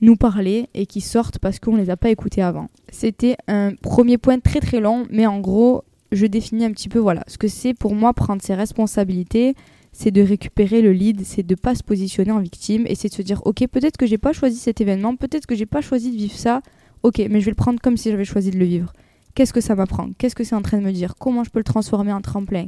nous 0.01 0.15
parler 0.15 0.69
et 0.73 0.85
qui 0.85 1.01
sortent 1.01 1.39
parce 1.39 1.59
qu'on 1.59 1.73
ne 1.73 1.81
les 1.81 1.89
a 1.89 1.97
pas 1.97 2.09
écoutés 2.09 2.41
avant. 2.41 2.69
C'était 2.89 3.37
un 3.47 3.73
premier 3.75 4.17
point 4.17 4.39
très 4.39 4.59
très 4.59 4.79
long, 4.79 5.05
mais 5.09 5.25
en 5.25 5.39
gros, 5.39 5.83
je 6.11 6.25
définis 6.25 6.65
un 6.65 6.71
petit 6.71 6.89
peu 6.89 6.99
voilà 6.99 7.23
ce 7.27 7.37
que 7.37 7.47
c'est 7.47 7.73
pour 7.73 7.95
moi 7.95 8.13
prendre 8.13 8.41
ses 8.41 8.55
responsabilités, 8.55 9.55
c'est 9.91 10.11
de 10.11 10.21
récupérer 10.21 10.81
le 10.81 10.91
lead, 10.91 11.21
c'est 11.25 11.43
de 11.43 11.55
pas 11.55 11.75
se 11.75 11.83
positionner 11.83 12.31
en 12.31 12.39
victime 12.39 12.85
et 12.87 12.95
c'est 12.95 13.09
de 13.09 13.13
se 13.13 13.21
dire 13.21 13.41
OK, 13.45 13.65
peut-être 13.67 13.97
que 13.97 14.05
j'ai 14.05 14.17
pas 14.17 14.33
choisi 14.33 14.57
cet 14.57 14.81
événement, 14.81 15.15
peut-être 15.15 15.45
que 15.45 15.55
j'ai 15.55 15.65
pas 15.65 15.81
choisi 15.81 16.11
de 16.11 16.17
vivre 16.17 16.37
ça. 16.37 16.61
OK, 17.03 17.19
mais 17.29 17.39
je 17.39 17.45
vais 17.45 17.51
le 17.51 17.55
prendre 17.55 17.79
comme 17.81 17.97
si 17.97 18.09
j'avais 18.11 18.25
choisi 18.25 18.51
de 18.51 18.57
le 18.57 18.65
vivre. 18.65 18.91
Qu'est-ce 19.35 19.53
que 19.53 19.61
ça 19.61 19.75
m'apprend? 19.75 20.09
Qu'est-ce 20.17 20.35
que 20.35 20.43
c'est 20.43 20.55
en 20.55 20.61
train 20.61 20.77
de 20.79 20.83
me 20.83 20.91
dire? 20.91 21.15
Comment 21.17 21.43
je 21.43 21.49
peux 21.49 21.59
le 21.59 21.65
transformer 21.65 22.13
en 22.13 22.21
tremplin? 22.21 22.67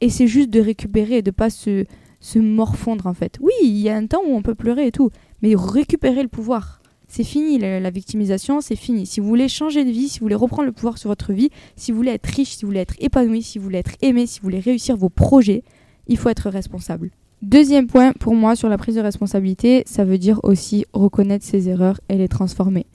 Et 0.00 0.10
c'est 0.10 0.26
juste 0.26 0.50
de 0.50 0.60
récupérer 0.60 1.18
et 1.18 1.22
de 1.22 1.30
pas 1.30 1.50
se 1.50 1.84
se 2.20 2.38
morfondre 2.38 3.06
en 3.06 3.14
fait. 3.14 3.38
Oui, 3.40 3.52
il 3.62 3.78
y 3.78 3.88
a 3.88 3.96
un 3.96 4.06
temps 4.06 4.20
où 4.26 4.34
on 4.34 4.42
peut 4.42 4.54
pleurer 4.54 4.86
et 4.86 4.92
tout, 4.92 5.10
mais 5.42 5.54
récupérer 5.54 6.22
le 6.22 6.28
pouvoir. 6.28 6.80
C'est 7.08 7.24
fini 7.24 7.58
la, 7.58 7.90
victimisation, 7.90 8.60
c'est 8.60 8.76
fini. 8.76 9.04
Si 9.04 9.18
vous 9.18 9.26
voulez 9.26 9.48
changer 9.48 9.84
de 9.84 9.90
vie, 9.90 10.08
si 10.08 10.20
vous 10.20 10.26
voulez 10.26 10.36
reprendre 10.36 10.66
le 10.66 10.72
pouvoir 10.72 10.96
sur 10.96 11.08
votre 11.08 11.32
vie, 11.32 11.50
si 11.74 11.90
vous 11.90 11.96
voulez 11.96 12.12
être 12.12 12.26
riche, 12.26 12.50
si 12.50 12.62
vous 12.62 12.68
voulez 12.68 12.80
être 12.80 12.94
épanoui, 13.00 13.42
si 13.42 13.58
vous 13.58 13.64
voulez 13.64 13.78
être 13.78 13.96
aimé, 14.00 14.26
si 14.26 14.38
vous 14.38 14.44
voulez 14.44 14.60
réussir 14.60 14.96
vos 14.96 15.08
projets, 15.08 15.64
il 16.06 16.16
faut 16.18 16.28
être 16.28 16.48
responsable. 16.48 17.10
Deuxième 17.42 17.88
point 17.88 18.12
pour 18.12 18.34
moi 18.34 18.54
sur 18.54 18.68
la 18.68 18.78
prise 18.78 18.94
de 18.94 19.00
responsabilité, 19.00 19.82
ça 19.86 20.04
veut 20.04 20.18
dire 20.18 20.38
aussi 20.44 20.84
reconnaître 20.92 21.44
ses 21.44 21.68
erreurs 21.68 22.00
et 22.08 22.16
les 22.16 22.28
transformer. 22.28 22.86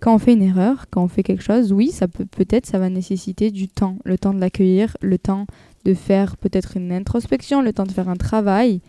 Quand 0.00 0.14
on 0.14 0.18
fait 0.18 0.32
une 0.32 0.42
erreur, 0.42 0.86
quand 0.90 1.04
on 1.04 1.08
fait 1.08 1.22
quelque 1.22 1.42
chose, 1.42 1.72
oui, 1.72 1.90
ça 1.90 2.08
peut 2.08 2.26
peut-être 2.26 2.66
ça 2.66 2.78
va 2.78 2.88
nécessiter 2.88 3.50
du 3.50 3.68
temps, 3.68 3.98
le 4.04 4.18
temps 4.18 4.34
de 4.34 4.40
l'accueillir, 4.40 4.96
le 5.00 5.18
temps 5.18 5.46
de 5.84 5.94
faire 5.94 6.36
peut-être 6.38 6.76
une 6.76 6.92
introspection, 6.92 7.62
le 7.62 7.72
temps 7.72 7.84
de 7.84 7.92
faire 7.92 8.08
un 8.08 8.16
travail, 8.16 8.80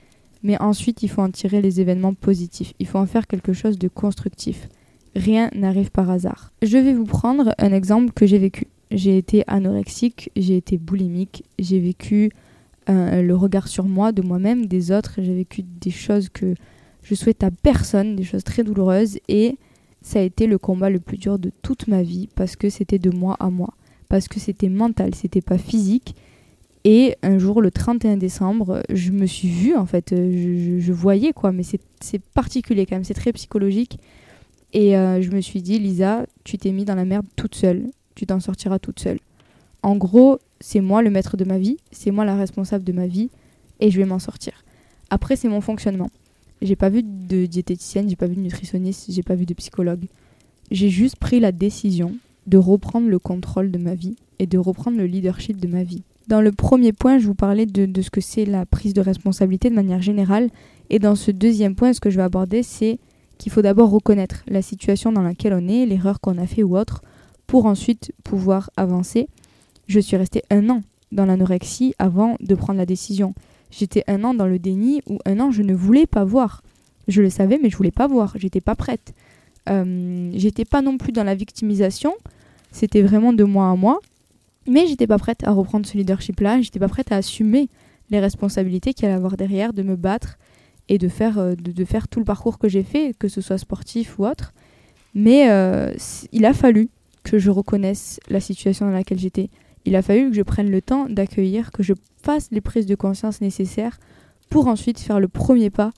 mais 0.45 0.61
ensuite 0.61 1.01
il 1.01 1.09
faut 1.09 1.23
en 1.23 1.31
tirer 1.31 1.59
les 1.59 1.81
événements 1.81 2.13
positifs, 2.13 2.73
il 2.79 2.85
faut 2.85 2.99
en 2.99 3.07
faire 3.07 3.25
quelque 3.25 3.51
chose 3.51 3.79
de 3.79 3.87
constructif. 3.87 4.69
Rien 5.15 5.49
n'arrive 5.55 5.89
par 5.89 6.09
hasard. 6.11 6.53
Je 6.61 6.77
vais 6.77 6.93
vous 6.93 7.05
prendre 7.05 7.55
un 7.57 7.73
exemple 7.73 8.13
que 8.13 8.27
j'ai 8.27 8.37
vécu. 8.37 8.67
J'ai 8.91 9.17
été 9.17 9.43
anorexique, 9.47 10.29
j'ai 10.35 10.55
été 10.55 10.77
boulimique, 10.77 11.43
j'ai 11.57 11.79
vécu 11.79 12.31
euh, 12.89 13.23
le 13.23 13.35
regard 13.35 13.67
sur 13.67 13.85
moi, 13.85 14.11
de 14.11 14.21
moi-même, 14.21 14.67
des 14.67 14.91
autres, 14.91 15.15
j'ai 15.17 15.33
vécu 15.33 15.63
des 15.63 15.89
choses 15.89 16.29
que 16.29 16.53
je 17.01 17.15
souhaite 17.15 17.43
à 17.43 17.49
personne, 17.49 18.15
des 18.15 18.23
choses 18.23 18.43
très 18.43 18.63
douloureuses, 18.63 19.17
et 19.27 19.57
ça 20.03 20.19
a 20.19 20.21
été 20.21 20.45
le 20.45 20.59
combat 20.59 20.91
le 20.91 20.99
plus 20.99 21.17
dur 21.17 21.39
de 21.39 21.51
toute 21.63 21.87
ma 21.87 22.03
vie 22.03 22.29
parce 22.35 22.55
que 22.55 22.69
c'était 22.69 22.99
de 22.99 23.09
moi 23.09 23.35
à 23.39 23.49
moi, 23.49 23.73
parce 24.09 24.27
que 24.27 24.39
c'était 24.39 24.69
mental, 24.69 25.15
c'était 25.15 25.41
pas 25.41 25.57
physique, 25.57 26.15
et 26.87 27.17
un 27.23 27.39
jour, 27.39 27.63
le 27.63 27.71
31 27.71 28.15
décembre, 28.15 28.83
je 28.93 29.09
me 29.09 29.25
suis 29.25 29.47
vue, 29.47 29.75
en 29.75 29.87
fait, 29.87 30.13
euh, 30.13 30.79
je, 30.79 30.93
voyais 30.93 31.33
quoi, 31.33 31.51
mais 31.51 31.63
c'est 31.63 32.21
particulier 32.35 32.85
quand 32.85 32.95
même, 32.95 33.03
c'est 33.03 33.15
très 33.15 33.33
psychologique. 33.33 33.97
Et 34.71 34.95
euh, 34.95 35.19
je 35.19 35.31
me 35.31 35.41
suis 35.41 35.63
dit, 35.63 35.79
Lisa, 35.79 36.27
tu 36.43 36.59
t'es 36.59 36.71
mis 36.71 36.85
dans 36.85 36.93
la 36.93 37.03
merde 37.03 37.25
toute 37.35 37.55
seule. 37.55 37.87
tu 38.13 38.27
t'en 38.27 38.39
sortiras 38.39 38.77
toute 38.77 38.99
seule. 38.99 39.17
En 39.81 39.95
gros, 39.95 40.37
c'est 40.59 40.79
moi 40.79 41.01
le 41.01 41.09
maître 41.09 41.37
de 41.37 41.43
ma 41.43 41.57
vie, 41.57 41.77
c'est 41.91 42.11
moi 42.11 42.23
la 42.23 42.37
responsable 42.37 42.83
de 42.83 42.93
ma 42.93 43.07
vie 43.07 43.31
et 43.79 43.89
je 43.89 43.97
vais 43.97 44.05
m'en 44.05 44.19
sortir. 44.19 44.53
Après, 45.09 45.35
c'est 45.35 45.49
mon 45.49 45.61
fonctionnement. 45.61 46.11
J'ai 46.61 46.75
pas 46.75 46.89
vu 46.89 47.01
de 47.01 47.47
diététicienne, 47.47 48.09
j'ai 48.09 48.15
pas 48.15 48.27
vu 48.27 48.35
de 48.35 48.41
nutritionniste, 48.41 49.07
j'ai 49.09 49.23
pas 49.23 49.35
vu 49.35 49.47
de 49.47 49.55
psychologue. 49.55 50.05
J'ai 50.69 50.89
juste 50.89 51.15
pris 51.15 51.39
la 51.39 51.51
décision 51.51 52.15
de 52.45 52.57
reprendre 52.59 53.07
le 53.07 53.17
contrôle 53.17 53.71
de 53.71 53.79
ma 53.79 53.95
vie 53.95 54.17
et 54.37 54.45
de 54.45 54.59
reprendre 54.59 54.97
le 54.97 55.07
leadership 55.07 55.59
de 55.59 55.67
ma 55.67 55.83
vie. 55.83 56.03
Dans 56.27 56.41
le 56.41 56.51
premier 56.51 56.91
point, 56.91 57.19
je 57.19 57.27
vous 57.27 57.35
parlais 57.35 57.65
de, 57.65 58.01
ce 58.01 58.09
que 58.09 58.21
c'est 58.21 58.45
la 58.45 58.65
prise 58.65 58.93
de 58.93 59.01
responsabilité 59.01 59.69
de 59.69 59.75
manière 59.75 60.01
générale. 60.01 60.49
Et 60.89 60.99
dans 60.99 61.15
ce 61.15 61.31
deuxième 61.31 61.75
point, 61.75 61.93
ce 61.93 61.99
que 61.99 62.09
je 62.09 62.17
vais 62.17 62.23
aborder, 62.23 62.63
c'est 62.63 62.99
qu'il 63.37 63.51
faut 63.51 63.61
d'abord 63.61 63.91
reconnaître 63.91 64.43
la 64.47 64.61
situation 64.61 65.11
dans 65.11 65.21
laquelle 65.21 65.53
on 65.53 65.67
est, 65.67 65.85
l'erreur 65.85 66.19
qu'on 66.21 66.37
a 66.37 66.47
fait 66.47 66.63
ou 66.63 66.77
autre, 66.77 67.03
pour 67.47 67.67
ensuite 67.67 68.11
pouvoir 68.23 68.71
avancer. 68.75 69.27
Je 69.87 69.99
suis 69.99 70.17
restée 70.17 70.41
un 70.49 70.69
an 70.69 70.81
dans 71.11 71.25
l'anorexie 71.25 71.93
avant 71.99 72.37
de 72.39 72.55
prendre 72.55 72.79
la 72.79 72.85
décision. 72.85 73.35
J'étais 73.69 74.03
un 74.07 74.23
an 74.23 74.33
dans 74.33 74.47
le 74.47 74.57
déni 74.57 75.01
ou 75.07 75.19
un 75.25 75.39
an 75.39 75.51
je 75.51 75.61
ne 75.61 75.73
voulais 75.73 76.07
pas 76.07 76.23
voir. 76.23 76.63
Je 77.07 77.21
le 77.21 77.29
savais 77.29 77.59
mais 77.61 77.69
je 77.69 77.77
voulais 77.77 77.91
pas 77.91 78.07
voir, 78.07 78.33
j'étais 78.37 78.61
pas 78.61 78.75
prête. 78.75 79.13
Euh, 79.69 80.31
j'étais 80.33 80.65
pas 80.65 80.81
non 80.81 80.97
plus 80.97 81.11
dans 81.11 81.23
la 81.23 81.35
victimisation, 81.35 82.13
c'était 82.71 83.01
vraiment 83.01 83.33
de 83.33 83.43
moi 83.43 83.69
à 83.69 83.75
moi, 83.75 83.99
mais 84.67 84.87
j'étais 84.87 85.07
pas 85.07 85.17
prête 85.17 85.43
à 85.43 85.51
reprendre 85.51 85.85
ce 85.85 85.97
leadership 85.97 86.39
là, 86.39 86.61
j'étais 86.61 86.79
pas 86.79 86.87
prête 86.87 87.11
à 87.11 87.17
assumer 87.17 87.69
les 88.09 88.19
responsabilités 88.19 88.93
qu'il 88.93 89.05
allait 89.05 89.15
avoir 89.15 89.37
derrière, 89.37 89.73
de 89.73 89.83
me 89.83 89.95
battre 89.95 90.37
et 90.89 90.97
de 90.97 91.07
faire, 91.07 91.39
euh, 91.39 91.55
de, 91.55 91.85
faire 91.85 92.07
tout 92.07 92.19
le 92.19 92.25
parcours 92.25 92.59
que 92.59 92.67
j'ai 92.67 92.83
fait, 92.83 93.15
que 93.17 93.27
ce 93.27 93.41
soit 93.41 93.57
sportif 93.57 94.19
ou 94.19 94.25
autre. 94.25 94.53
Mais 95.13 95.49
euh, 95.49 95.93
il 96.31 96.45
a 96.45 96.53
fallu 96.53 96.89
que 97.23 97.39
je 97.39 97.49
reconnaisse 97.49 98.19
la 98.29 98.39
situation 98.39 98.85
dans 98.85 98.91
laquelle 98.91 99.19
j'étais. 99.19 99.49
Il 99.85 99.95
a 99.95 100.01
fallu 100.01 100.29
que 100.29 100.35
je 100.35 100.41
prenne 100.41 100.69
le 100.69 100.81
temps 100.81 101.07
d'accueillir, 101.09 101.71
que 101.71 101.83
je 101.83 101.93
fasse 102.21 102.49
les 102.51 102.61
prises 102.61 102.85
de 102.85 102.95
conscience 102.95 103.41
nécessaires 103.41 103.99
pour 104.49 104.67
ensuite 104.67 104.99
faire 104.99 105.19
le 105.19 105.27
premier 105.27 105.69
pas 105.69 105.91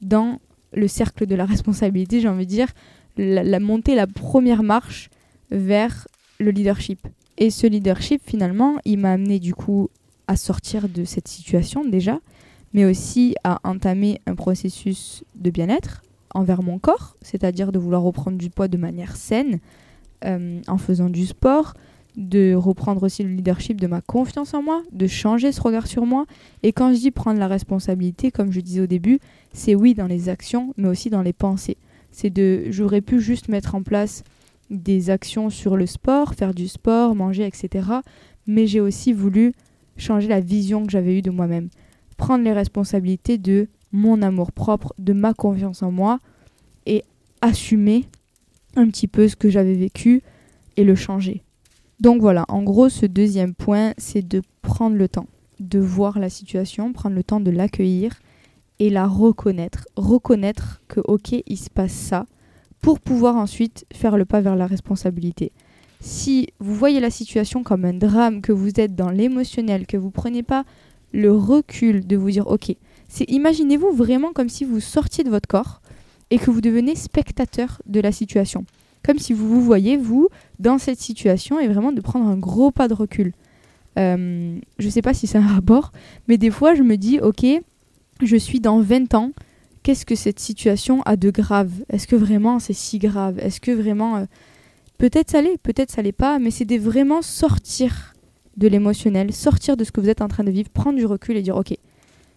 dans 0.00 0.40
le 0.72 0.88
cercle 0.88 1.26
de 1.26 1.34
la 1.34 1.44
responsabilité, 1.54 2.20
j'ai 2.20 2.28
envie 2.28 2.46
de 2.46 2.50
dire, 2.50 2.68
la, 3.16 3.44
la 3.44 3.58
la 3.60 4.06
première 4.06 4.62
marche 4.62 5.10
vers 5.50 6.08
le 6.40 6.50
leadership. 6.50 7.06
Et 7.38 7.50
ce 7.50 7.66
leadership, 7.66 8.22
finalement, 8.24 8.76
il 8.84 8.98
m'a 8.98 9.12
amené 9.12 9.38
du 9.38 9.54
coup 9.54 9.88
à 10.28 10.36
sortir 10.36 10.88
de 10.88 11.04
cette 11.04 11.28
situation 11.28 11.84
déjà, 11.84 12.20
mais 12.72 12.84
aussi 12.84 13.34
à 13.44 13.60
entamer 13.64 14.20
un 14.26 14.34
processus 14.34 15.24
de 15.34 15.50
bien-être 15.50 16.02
envers 16.34 16.62
mon 16.62 16.78
corps, 16.78 17.16
c'est-à-dire 17.22 17.72
de 17.72 17.78
vouloir 17.78 18.02
reprendre 18.02 18.38
du 18.38 18.50
poids 18.50 18.68
de 18.68 18.76
manière 18.76 19.16
saine 19.16 19.58
euh, 20.24 20.60
en 20.68 20.78
faisant 20.78 21.10
du 21.10 21.26
sport, 21.26 21.74
de 22.16 22.54
reprendre 22.54 23.02
aussi 23.02 23.22
le 23.22 23.30
leadership 23.30 23.80
de 23.80 23.86
ma 23.86 24.00
confiance 24.00 24.54
en 24.54 24.62
moi, 24.62 24.82
de 24.92 25.06
changer 25.06 25.52
ce 25.52 25.60
regard 25.60 25.86
sur 25.86 26.06
moi. 26.06 26.26
Et 26.62 26.72
quand 26.72 26.92
je 26.92 26.98
dis 26.98 27.10
prendre 27.10 27.38
la 27.38 27.48
responsabilité, 27.48 28.30
comme 28.30 28.52
je 28.52 28.60
disais 28.60 28.82
au 28.82 28.86
début, 28.86 29.18
c'est 29.52 29.74
oui 29.74 29.94
dans 29.94 30.06
les 30.06 30.28
actions, 30.28 30.74
mais 30.76 30.88
aussi 30.88 31.10
dans 31.10 31.22
les 31.22 31.32
pensées. 31.32 31.76
C'est 32.10 32.30
de, 32.30 32.64
j'aurais 32.70 33.00
pu 33.00 33.20
juste 33.20 33.48
mettre 33.48 33.74
en 33.74 33.82
place 33.82 34.22
des 34.72 35.10
actions 35.10 35.50
sur 35.50 35.76
le 35.76 35.86
sport, 35.86 36.34
faire 36.34 36.54
du 36.54 36.66
sport, 36.66 37.14
manger, 37.14 37.46
etc. 37.46 37.88
Mais 38.46 38.66
j'ai 38.66 38.80
aussi 38.80 39.12
voulu 39.12 39.52
changer 39.96 40.26
la 40.26 40.40
vision 40.40 40.84
que 40.84 40.90
j'avais 40.90 41.18
eue 41.18 41.22
de 41.22 41.30
moi-même 41.30 41.68
prendre 42.22 42.44
les 42.44 42.52
responsabilités 42.52 43.36
de 43.36 43.66
mon 43.90 44.22
amour 44.22 44.52
propre, 44.52 44.94
de 44.96 45.12
ma 45.12 45.34
confiance 45.34 45.82
en 45.82 45.90
moi 45.90 46.20
et 46.86 47.02
assumer 47.40 48.04
un 48.76 48.88
petit 48.88 49.08
peu 49.08 49.26
ce 49.26 49.34
que 49.34 49.50
j'avais 49.50 49.74
vécu 49.74 50.22
et 50.76 50.84
le 50.84 50.94
changer. 50.94 51.42
Donc 51.98 52.20
voilà, 52.20 52.44
en 52.46 52.62
gros, 52.62 52.88
ce 52.88 53.06
deuxième 53.06 53.54
point, 53.54 53.92
c'est 53.98 54.26
de 54.26 54.40
prendre 54.62 54.94
le 54.94 55.08
temps 55.08 55.26
de 55.58 55.80
voir 55.80 56.20
la 56.20 56.30
situation, 56.30 56.92
prendre 56.92 57.16
le 57.16 57.24
temps 57.24 57.40
de 57.40 57.50
l'accueillir 57.50 58.20
et 58.78 58.88
la 58.88 59.08
reconnaître. 59.08 59.88
Reconnaître 59.96 60.80
que, 60.86 61.00
ok, 61.00 61.34
il 61.44 61.58
se 61.58 61.70
passe 61.70 61.92
ça, 61.92 62.26
pour 62.82 63.00
pouvoir 63.00 63.36
ensuite 63.36 63.86
faire 63.94 64.18
le 64.18 64.26
pas 64.26 64.42
vers 64.42 64.56
la 64.56 64.66
responsabilité. 64.66 65.52
Si 66.00 66.48
vous 66.58 66.74
voyez 66.74 66.98
la 66.98 67.10
situation 67.10 67.62
comme 67.62 67.84
un 67.84 67.94
drame, 67.94 68.42
que 68.42 68.52
vous 68.52 68.72
êtes 68.80 68.96
dans 68.96 69.08
l'émotionnel, 69.08 69.86
que 69.86 69.96
vous 69.96 70.10
prenez 70.10 70.42
pas 70.42 70.64
le 71.12 71.32
recul 71.32 72.06
de 72.06 72.16
vous 72.16 72.30
dire 72.30 72.48
ok, 72.48 72.74
c'est 73.08 73.30
imaginez-vous 73.30 73.92
vraiment 73.92 74.32
comme 74.32 74.48
si 74.48 74.64
vous 74.64 74.80
sortiez 74.80 75.22
de 75.22 75.30
votre 75.30 75.46
corps 75.46 75.80
et 76.30 76.38
que 76.38 76.50
vous 76.50 76.60
devenez 76.60 76.96
spectateur 76.96 77.80
de 77.86 78.00
la 78.00 78.10
situation. 78.10 78.64
Comme 79.04 79.18
si 79.18 79.32
vous 79.32 79.48
vous 79.48 79.60
voyez, 79.60 79.96
vous, 79.96 80.28
dans 80.58 80.78
cette 80.78 81.00
situation 81.00 81.60
et 81.60 81.68
vraiment 81.68 81.92
de 81.92 82.00
prendre 82.00 82.26
un 82.26 82.36
gros 82.36 82.70
pas 82.72 82.88
de 82.88 82.94
recul. 82.94 83.32
Euh, 83.98 84.58
je 84.78 84.88
sais 84.88 85.02
pas 85.02 85.14
si 85.14 85.28
c'est 85.28 85.38
un 85.38 85.46
rapport, 85.54 85.92
mais 86.26 86.36
des 86.36 86.50
fois 86.50 86.74
je 86.74 86.82
me 86.82 86.96
dis 86.96 87.20
ok, 87.20 87.46
je 88.20 88.36
suis 88.36 88.58
dans 88.58 88.80
20 88.80 89.14
ans, 89.14 89.30
qu'est-ce 89.82 90.06
que 90.06 90.14
cette 90.14 90.40
situation 90.40 91.02
a 91.02 91.16
de 91.16 91.30
grave? 91.30 91.72
Est-ce 91.88 92.06
que 92.06 92.16
vraiment 92.16 92.58
c'est 92.58 92.72
si 92.72 92.98
grave? 92.98 93.38
Est-ce 93.38 93.60
que 93.60 93.70
vraiment... 93.70 94.16
Euh, 94.16 94.24
peut-être 94.98 95.30
ça 95.30 95.42
l'est, 95.42 95.58
peut-être 95.58 95.90
ça 95.90 96.02
l'est 96.02 96.12
pas, 96.12 96.38
mais 96.38 96.50
c'est 96.50 96.64
de 96.64 96.76
vraiment 96.76 97.22
sortir 97.22 98.14
de 98.56 98.68
l'émotionnel, 98.68 99.32
sortir 99.32 99.76
de 99.76 99.84
ce 99.84 99.92
que 99.92 100.00
vous 100.00 100.08
êtes 100.08 100.22
en 100.22 100.28
train 100.28 100.44
de 100.44 100.50
vivre, 100.50 100.68
prendre 100.70 100.98
du 100.98 101.06
recul 101.06 101.36
et 101.36 101.42
dire 101.42 101.56
ok, 101.56 101.74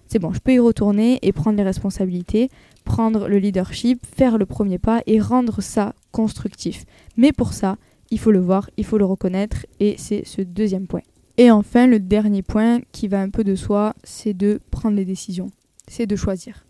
c'est 0.08 0.20
bon, 0.20 0.34
je 0.34 0.40
peux 0.40 0.54
y 0.54 0.60
retourner 0.60 1.20
et 1.22 1.32
prendre 1.32 1.58
les 1.58 1.64
responsabilités, 1.64 2.50
prendre 2.84 3.28
le 3.28 3.38
leadership, 3.38 4.06
faire 4.16 4.38
le 4.38 4.46
premier 4.46 4.78
pas 4.78 5.02
et 5.08 5.20
rendre 5.20 5.62
ça 5.62 5.94
constructif. 6.12 6.86
Mais 7.18 7.32
pour 7.32 7.54
ça, 7.54 7.78
il 8.12 8.20
faut 8.20 8.32
le 8.32 8.40
voir, 8.40 8.70
il 8.78 8.86
faut 8.86 8.98
le 8.98 9.06
reconnaître 9.06 9.66
et 9.80 9.96
c'est 9.98 10.26
ce 10.26 10.42
deuxième 10.42 10.88
point. 10.88 11.02
Et 11.38 11.52
enfin, 11.52 11.86
le 11.86 12.00
dernier 12.00 12.44
point 12.44 12.80
qui 12.92 13.08
va 13.08 13.22
un 13.22 13.30
peu 13.30 13.44
de 13.44 13.56
soi, 13.56 13.94
c'est 14.04 14.34
de 14.34 14.62
prendre 14.72 14.96
les 14.96 15.06
décisions, 15.06 15.52
c'est 15.88 16.08
de 16.08 16.16
choisir. 16.16 16.66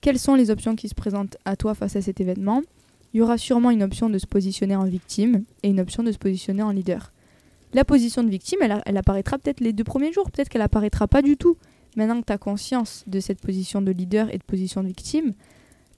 Quelles 0.00 0.18
sont 0.18 0.34
les 0.34 0.50
options 0.50 0.76
qui 0.76 0.88
se 0.88 0.94
présentent 0.94 1.36
à 1.44 1.56
toi 1.56 1.74
face 1.74 1.94
à 1.96 2.00
cet 2.00 2.20
événement? 2.20 2.62
Il 3.12 3.18
y 3.18 3.20
aura 3.20 3.36
sûrement 3.36 3.70
une 3.70 3.82
option 3.82 4.08
de 4.08 4.18
se 4.18 4.26
positionner 4.26 4.74
en 4.74 4.84
victime 4.84 5.44
et 5.62 5.68
une 5.68 5.80
option 5.80 6.02
de 6.02 6.10
se 6.10 6.16
positionner 6.16 6.62
en 6.62 6.70
leader. 6.70 7.12
La 7.74 7.84
position 7.84 8.22
de 8.22 8.30
victime, 8.30 8.60
elle, 8.62 8.96
apparaîtra 8.96 9.38
peut-être 9.38 9.60
les 9.60 9.72
deux 9.72 9.84
premiers 9.84 10.12
jours, 10.12 10.30
peut-être 10.30 10.48
qu'elle 10.48 10.62
apparaîtra 10.62 11.06
pas 11.06 11.20
du 11.20 11.36
tout. 11.36 11.56
Maintenant 11.96 12.20
que 12.20 12.26
tu 12.26 12.32
as 12.32 12.38
conscience 12.38 13.04
de 13.08 13.20
cette 13.20 13.40
position 13.40 13.82
de 13.82 13.90
leader 13.90 14.32
et 14.32 14.38
de 14.38 14.42
position 14.42 14.82
de 14.82 14.88
victime, 14.88 15.34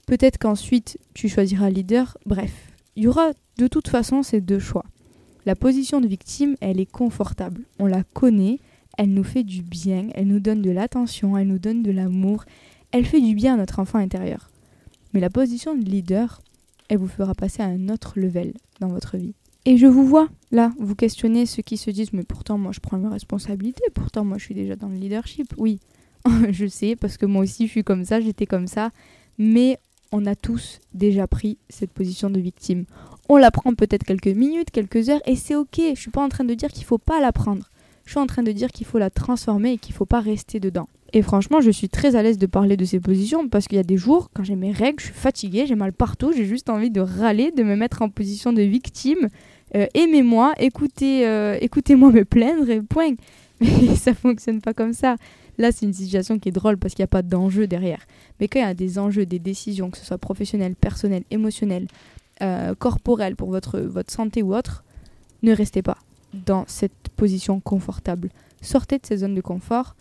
peut-être 0.06 0.38
qu'ensuite 0.38 0.98
tu 1.14 1.28
choisiras 1.28 1.70
leader. 1.70 2.18
Bref, 2.26 2.52
il 2.96 3.04
y 3.04 3.06
aura 3.06 3.30
de 3.58 3.68
toute 3.68 3.88
façon 3.88 4.22
ces 4.22 4.40
deux 4.40 4.58
choix. 4.58 4.84
La 5.46 5.54
position 5.54 6.00
de 6.00 6.08
victime, 6.08 6.56
elle 6.60 6.80
est 6.80 6.90
confortable. 6.90 7.62
On 7.78 7.86
la 7.86 8.02
connaît, 8.02 8.58
elle 8.98 9.12
nous 9.14 9.24
fait 9.24 9.44
du 9.44 9.62
bien, 9.62 10.08
elle 10.14 10.26
nous 10.26 10.40
donne 10.40 10.62
de 10.62 10.70
l'attention, 10.70 11.38
elle 11.38 11.48
nous 11.48 11.58
donne 11.58 11.82
de 11.82 11.92
l'amour, 11.92 12.44
elle 12.92 13.06
fait 13.06 13.20
du 13.20 13.34
bien 13.34 13.54
à 13.54 13.56
notre 13.56 13.78
enfant 13.78 13.98
intérieur. 13.98 14.50
Mais 15.12 15.20
la 15.20 15.30
position 15.30 15.74
de 15.74 15.84
leader, 15.84 16.40
elle 16.88 16.98
vous 16.98 17.08
fera 17.08 17.34
passer 17.34 17.62
à 17.62 17.66
un 17.66 17.88
autre 17.88 18.12
level 18.16 18.52
dans 18.80 18.88
votre 18.88 19.16
vie. 19.16 19.34
Et 19.64 19.76
je 19.76 19.86
vous 19.86 20.06
vois 20.06 20.28
là, 20.50 20.72
vous 20.78 20.94
questionnez 20.94 21.46
ceux 21.46 21.62
qui 21.62 21.76
se 21.76 21.90
disent 21.90 22.12
mais 22.12 22.24
pourtant 22.24 22.58
moi 22.58 22.72
je 22.72 22.80
prends 22.80 22.98
mes 22.98 23.08
responsabilités, 23.08 23.84
pourtant 23.94 24.24
moi 24.24 24.38
je 24.38 24.44
suis 24.44 24.54
déjà 24.54 24.76
dans 24.76 24.88
le 24.88 24.96
leadership. 24.96 25.54
Oui, 25.56 25.78
je 26.50 26.66
sais 26.66 26.96
parce 26.96 27.16
que 27.16 27.26
moi 27.26 27.42
aussi 27.42 27.66
je 27.66 27.70
suis 27.70 27.84
comme 27.84 28.04
ça, 28.04 28.20
j'étais 28.20 28.46
comme 28.46 28.66
ça, 28.66 28.90
mais 29.38 29.78
on 30.10 30.26
a 30.26 30.34
tous 30.34 30.80
déjà 30.94 31.26
pris 31.26 31.58
cette 31.68 31.92
position 31.92 32.28
de 32.28 32.40
victime. 32.40 32.84
On 33.28 33.36
la 33.36 33.50
prend 33.50 33.72
peut-être 33.74 34.04
quelques 34.04 34.26
minutes, 34.26 34.70
quelques 34.70 35.08
heures 35.08 35.22
et 35.26 35.36
c'est 35.36 35.54
OK, 35.54 35.80
je 35.94 36.00
suis 36.00 36.10
pas 36.10 36.22
en 36.22 36.28
train 36.28 36.44
de 36.44 36.54
dire 36.54 36.70
qu'il 36.70 36.84
faut 36.84 36.98
pas 36.98 37.20
la 37.20 37.32
prendre. 37.32 37.70
Je 38.04 38.10
suis 38.10 38.20
en 38.20 38.26
train 38.26 38.42
de 38.42 38.52
dire 38.52 38.72
qu'il 38.72 38.86
faut 38.86 38.98
la 38.98 39.10
transformer 39.10 39.74
et 39.74 39.78
qu'il 39.78 39.94
faut 39.94 40.06
pas 40.06 40.20
rester 40.20 40.58
dedans. 40.58 40.88
Et 41.14 41.20
franchement, 41.22 41.60
je 41.60 41.70
suis 41.70 41.88
très 41.88 42.16
à 42.16 42.22
l'aise 42.22 42.38
de 42.38 42.46
parler 42.46 42.76
de 42.76 42.84
ces 42.84 42.98
positions 42.98 43.48
parce 43.48 43.68
qu'il 43.68 43.76
y 43.76 43.80
a 43.80 43.84
des 43.84 43.98
jours, 43.98 44.30
quand 44.34 44.44
j'ai 44.44 44.56
mes 44.56 44.72
règles, 44.72 45.00
je 45.00 45.06
suis 45.06 45.14
fatiguée, 45.14 45.66
j'ai 45.66 45.74
mal 45.74 45.92
partout, 45.92 46.32
j'ai 46.34 46.46
juste 46.46 46.70
envie 46.70 46.90
de 46.90 47.00
râler, 47.00 47.50
de 47.50 47.62
me 47.62 47.76
mettre 47.76 48.00
en 48.00 48.08
position 48.08 48.52
de 48.52 48.62
victime 48.62 49.28
euh, 49.74 49.86
aimez-moi, 49.94 50.52
écoutez, 50.58 51.26
euh, 51.26 51.56
écoutez-moi 51.60 52.10
me 52.12 52.24
plaindre 52.24 52.68
et 52.68 52.82
point. 52.82 53.14
Mais 53.60 53.94
ça 53.96 54.12
fonctionne 54.14 54.60
pas 54.60 54.74
comme 54.74 54.92
ça. 54.92 55.16
Là, 55.58 55.72
c'est 55.72 55.86
une 55.86 55.92
situation 55.92 56.38
qui 56.38 56.48
est 56.48 56.52
drôle 56.52 56.76
parce 56.78 56.94
qu'il 56.94 57.02
n'y 57.02 57.04
a 57.04 57.08
pas 57.08 57.22
d'enjeu 57.22 57.66
derrière. 57.66 58.06
Mais 58.40 58.48
quand 58.48 58.58
il 58.58 58.62
y 58.62 58.66
a 58.66 58.74
des 58.74 58.98
enjeux, 58.98 59.26
des 59.26 59.38
décisions, 59.38 59.90
que 59.90 59.98
ce 59.98 60.04
soit 60.04 60.18
professionnelles, 60.18 60.74
personnelles, 60.74 61.24
émotionnelles, 61.30 61.86
euh, 62.42 62.74
corporelles 62.74 63.36
pour 63.36 63.50
votre, 63.50 63.78
votre 63.78 64.12
santé 64.12 64.42
ou 64.42 64.54
autre, 64.54 64.84
ne 65.42 65.54
restez 65.54 65.82
pas 65.82 65.98
dans 66.32 66.64
cette 66.66 67.08
position 67.16 67.60
confortable. 67.60 68.30
Sortez 68.62 68.98
de 68.98 69.06
cette 69.06 69.20
zone 69.20 69.34
de 69.34 69.40
confort 69.40 69.94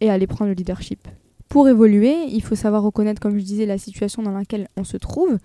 et 0.00 0.10
allez 0.10 0.26
prendre 0.26 0.48
le 0.48 0.54
leadership. 0.54 1.08
Pour 1.48 1.68
évoluer, 1.68 2.14
il 2.28 2.42
faut 2.42 2.54
savoir 2.54 2.82
reconnaître, 2.82 3.20
comme 3.20 3.38
je 3.38 3.44
disais, 3.44 3.66
la 3.66 3.78
situation 3.78 4.22
dans 4.22 4.32
laquelle 4.32 4.68
on 4.76 4.84
se 4.84 4.96
trouve 4.96 5.38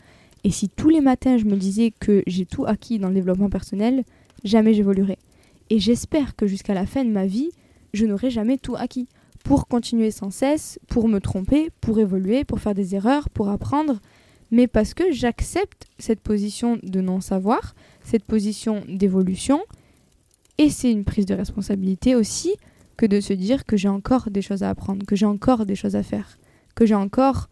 et 0.46 0.52
si 0.52 0.70
tous 0.70 0.90
les 0.90 1.02
matins 1.02 1.40
je 1.40 1.46
me 1.46 1.56
disais 1.56 1.92
que 2.00 2.22
j'ai 2.28 2.46
tout 2.46 2.68
acquis 2.68 3.00
dans 3.00 3.08
le 3.08 3.16
développement 3.16 3.50
personnel, 3.50 4.04
jamais 4.44 4.76
j'évoluerai. 4.76 5.18
Et 5.72 5.80
j'espère 5.80 6.36
que 6.36 6.46
jusqu'à 6.46 6.76
la 6.76 6.86
fin 6.86 7.04
de 7.04 7.10
ma 7.10 7.26
vie, 7.26 7.50
je 7.96 8.06
n'aurai 8.06 8.30
jamais 8.30 8.60
tout 8.60 8.76
acquis. 8.76 9.08
Pour 9.44 9.68
continuer 9.68 10.12
sans 10.12 10.30
cesse, 10.30 10.78
pour 10.88 11.08
me 11.08 11.20
tromper, 11.20 11.72
pour 11.82 11.98
évoluer, 12.00 12.44
pour 12.44 12.60
faire 12.60 12.76
des 12.76 12.94
erreurs, 12.94 13.28
pour 13.32 13.50
apprendre, 13.50 14.00
mais 14.52 14.68
parce 14.68 14.94
que 14.94 15.12
j'accepte 15.12 15.88
cette 15.98 16.20
position 16.20 16.78
de 16.84 17.02
non-savoir, 17.02 17.74
cette 18.04 18.24
position 18.24 18.84
d'évolution, 18.88 19.64
Et 20.60 20.70
c'est 20.70 20.92
une 20.92 21.06
prise 21.06 21.26
de 21.26 21.34
responsabilité 21.34 22.16
aussi 22.16 22.54
que 22.98 23.06
de 23.06 23.20
se 23.20 23.34
dire 23.34 23.66
que 23.66 23.78
j'ai 23.78 23.90
encore 23.90 24.30
des 24.30 24.42
choses 24.42 24.64
à 24.64 24.70
apprendre, 24.70 25.06
que 25.06 25.16
j'ai 25.16 25.26
encore 25.26 25.66
des 25.66 25.76
choses 25.76 25.96
à 25.96 26.04
faire, 26.04 26.38
que 26.76 26.86
j'ai 26.86 26.96
encore 26.96 27.50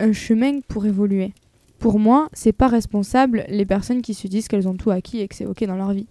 un 0.00 0.12
chemin 0.12 0.60
pour 0.66 0.86
évoluer. 0.86 1.32
Pour 1.78 1.98
moi, 1.98 2.28
c'est 2.32 2.52
pas 2.52 2.68
responsable 2.68 3.44
les 3.48 3.66
personnes 3.66 4.02
qui 4.02 4.14
se 4.14 4.26
disent 4.26 4.48
qu'elles 4.48 4.68
ont 4.68 4.76
tout 4.76 4.90
acquis 4.90 5.20
et 5.20 5.28
que 5.28 5.34
c'est 5.34 5.46
ok 5.46 5.64
dans 5.64 5.76
leur 5.76 5.92
vie. 5.92 6.06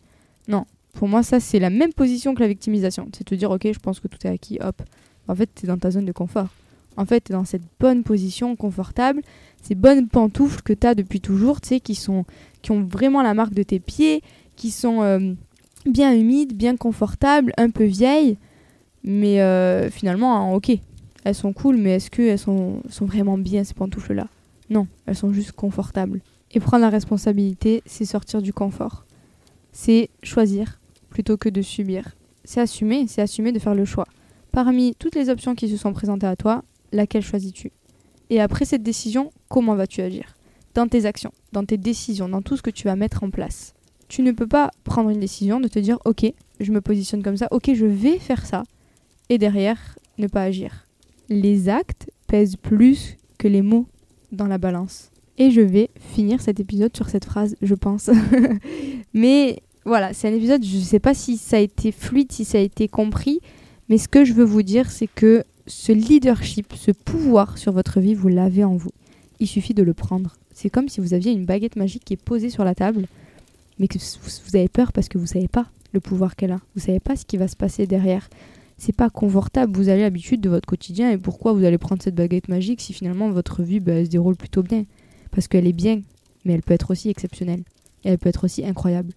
Non, 0.48 0.66
pour 0.94 1.08
moi, 1.08 1.24
ça 1.24 1.40
c'est 1.40 1.60
la 1.60 1.70
même 1.70 1.94
position 1.94 2.34
que 2.34 2.40
la 2.40 2.48
victimisation. 2.48 3.10
C'est 3.16 3.24
te 3.24 3.36
dire 3.36 3.52
ok, 3.52 3.68
je 3.72 3.80
pense 3.80 4.00
que 4.00 4.08
tout 4.08 4.20
est 4.26 4.30
acquis, 4.30 4.60
hop. 4.62 4.82
En 5.28 5.36
fait, 5.36 5.50
tu 5.54 5.66
es 5.66 5.68
dans 5.68 5.78
ta 5.78 5.92
zone 5.92 6.06
de 6.06 6.12
confort. 6.12 6.50
En 6.96 7.06
fait, 7.06 7.26
tu 7.26 7.32
es 7.32 7.36
dans 7.36 7.46
cette 7.46 7.64
bonne 7.80 8.04
position 8.04 8.56
confortable, 8.56 9.22
ces 9.62 9.76
bonnes 9.76 10.08
pantoufles 10.08 10.62
que 10.62 10.74
tu 10.74 10.88
as 10.88 10.96
depuis 10.96 11.22
toujours, 11.22 11.62
tu 11.62 11.70
sais, 11.70 11.80
qui, 11.80 11.96
sont, 11.96 12.26
qui 12.62 12.72
ont 12.72 12.84
vraiment 12.84 13.22
la 13.22 13.34
marque 13.34 13.54
de 13.54 13.64
tes 13.64 13.80
pieds, 13.80 14.24
qui 14.56 14.72
sont 14.72 15.04
euh, 15.04 15.34
bien 15.88 16.14
humides, 16.14 16.54
bien 16.54 16.76
confortables, 16.78 17.54
un 17.58 17.70
peu 17.70 17.86
vieilles. 17.86 18.38
Mais 19.04 19.42
euh, 19.42 19.90
finalement, 19.90 20.36
hein, 20.36 20.54
ok, 20.54 20.72
elles 21.24 21.36
sont 21.36 21.54
cool, 21.54 21.78
mais 21.78 21.96
est-ce 21.96 22.10
qu'elles 22.10 22.40
sont, 22.40 22.82
sont 22.90 23.06
vraiment 23.06 23.38
bien 23.38 23.64
ces 23.64 23.74
pantoufles-là? 23.74 24.28
Non, 24.70 24.88
elles 25.06 25.16
sont 25.16 25.32
juste 25.32 25.54
confortables. 25.54 26.22
Et 26.52 26.60
prendre 26.60 26.82
la 26.82 26.90
responsabilité, 26.90 27.84
c'est 27.86 28.06
sortir 28.06 28.42
du 28.42 28.54
confort. 28.54 29.06
C'est 29.72 30.10
choisir 30.24 30.80
plutôt 31.10 31.38
que 31.38 31.50
de 31.50 31.62
subir. 31.62 32.16
C'est 32.44 32.62
assumer, 32.62 33.06
c'est 33.08 33.22
assumer 33.22 33.52
de 33.52 33.60
faire 33.60 33.76
le 33.76 33.86
choix. 33.86 34.08
Parmi 34.52 34.96
toutes 34.98 35.16
les 35.16 35.30
options 35.30 35.56
qui 35.56 35.70
se 35.70 35.78
sont 35.78 35.94
présentées 35.94 36.28
à 36.28 36.36
toi, 36.36 36.64
laquelle 36.92 37.24
choisis-tu? 37.24 37.72
Et 38.30 38.42
après 38.42 38.66
cette 38.66 38.84
décision, 38.84 39.32
comment 39.50 39.76
vas-tu 39.76 40.02
agir? 40.02 40.36
Dans 40.74 40.88
tes 40.88 41.06
actions, 41.06 41.32
dans 41.54 41.66
tes 41.66 41.78
décisions, 41.78 42.30
dans 42.30 42.42
tout 42.42 42.58
ce 42.58 42.62
que 42.62 42.70
tu 42.70 42.86
vas 42.86 42.96
mettre 42.96 43.24
en 43.24 43.30
place. 43.30 43.74
Tu 44.08 44.22
ne 44.22 44.32
peux 44.32 44.48
pas 44.48 44.72
prendre 44.84 45.10
une 45.10 45.20
décision 45.20 45.60
de 45.60 45.68
te 45.68 45.80
dire 45.80 45.98
ok, 46.06 46.32
je 46.60 46.72
me 46.72 46.82
positionne 46.82 47.24
comme 47.24 47.38
ça, 47.38 47.48
ok, 47.52 47.72
je 47.74 47.86
vais 47.86 48.20
faire 48.20 48.46
ça, 48.46 48.64
et 49.30 49.38
derrière, 49.38 49.98
ne 50.18 50.28
pas 50.28 50.44
agir. 50.44 50.88
Les 51.30 51.70
actes 51.70 52.10
pèsent 52.28 52.56
plus 52.56 53.18
que 53.38 53.48
les 53.48 53.62
mots 53.62 53.88
dans 54.32 54.48
la 54.48 54.58
balance. 54.58 55.12
Et 55.38 55.52
je 55.52 55.62
vais 55.62 55.90
finir 56.00 56.42
cet 56.42 56.60
épisode 56.60 56.96
sur 56.96 57.10
cette 57.10 57.26
phrase, 57.26 57.56
je 57.62 57.76
pense. 57.76 58.10
Mais 59.14 59.62
voilà, 59.86 60.14
c'est 60.14 60.28
un 60.28 60.34
épisode, 60.34 60.64
je 60.66 60.78
ne 60.78 60.82
sais 60.82 61.00
pas 61.00 61.14
si 61.14 61.38
ça 61.38 61.58
a 61.58 61.60
été 61.60 61.92
fluide, 61.92 62.32
si 62.32 62.44
ça 62.44 62.58
a 62.58 62.62
été 62.62 62.88
compris, 62.88 63.40
mais 63.88 63.98
ce 63.98 64.10
que 64.10 64.26
je 64.26 64.34
veux 64.34 64.44
vous 64.44 64.62
dire, 64.62 64.92
c'est 64.92 65.08
que 65.08 65.46
ce 65.66 65.94
leadership, 65.94 66.74
ce 66.76 66.92
pouvoir 66.92 67.58
sur 67.58 67.72
votre 67.72 68.02
vie, 68.02 68.14
vous 68.14 68.28
l'avez 68.28 68.66
en 68.66 68.76
vous. 68.76 68.92
Il 69.40 69.48
suffit 69.48 69.74
de 69.74 69.84
le 69.84 69.94
prendre. 69.94 70.36
C'est 70.54 70.70
comme 70.70 70.90
si 70.90 71.00
vous 71.00 71.14
aviez 71.14 71.32
une 71.32 71.46
baguette 71.46 71.78
magique 71.78 72.04
qui 72.04 72.14
est 72.14 72.22
posée 72.22 72.50
sur 72.50 72.66
la 72.66 72.76
table, 72.76 73.08
mais 73.80 73.88
que 73.88 73.98
vous 73.98 74.56
avez 74.56 74.70
peur 74.70 74.92
parce 74.92 75.08
que 75.10 75.18
vous 75.18 75.26
ne 75.26 75.30
savez 75.30 75.48
pas 75.48 75.68
le 75.94 76.00
pouvoir 76.00 76.36
qu'elle 76.36 76.52
a. 76.52 76.60
Vous 76.76 76.82
savez 76.82 77.00
pas 77.00 77.16
ce 77.16 77.26
qui 77.26 77.38
va 77.38 77.48
se 77.48 77.56
passer 77.56 77.88
derrière. 77.88 78.30
C'est 78.78 78.96
pas 78.96 79.10
confortable. 79.10 79.76
Vous 79.76 79.90
avez 79.90 80.02
l'habitude 80.02 80.42
de 80.42 80.50
votre 80.50 80.68
quotidien 80.68 81.12
et 81.12 81.18
pourquoi 81.18 81.54
vous 81.54 81.64
allez 81.64 81.78
prendre 81.78 82.02
cette 82.02 82.16
baguette 82.16 82.50
magique 82.50 82.82
si 82.82 82.94
finalement 82.94 83.30
votre 83.30 83.64
vie 83.64 83.80
bah, 83.80 84.04
se 84.04 84.10
déroule 84.10 84.36
plutôt 84.36 84.64
bien? 84.64 84.86
Parce 85.32 85.48
qu'elle 85.48 85.68
est 85.68 85.74
bien, 85.74 86.02
mais 86.46 86.54
elle 86.54 86.62
peut 86.62 86.74
être 86.74 86.92
aussi 86.92 87.10
exceptionnelle. 87.10 87.64
Et 88.04 88.10
elle 88.10 88.18
peut 88.18 88.30
être 88.30 88.44
aussi 88.44 88.66
incroyable. 88.66 89.14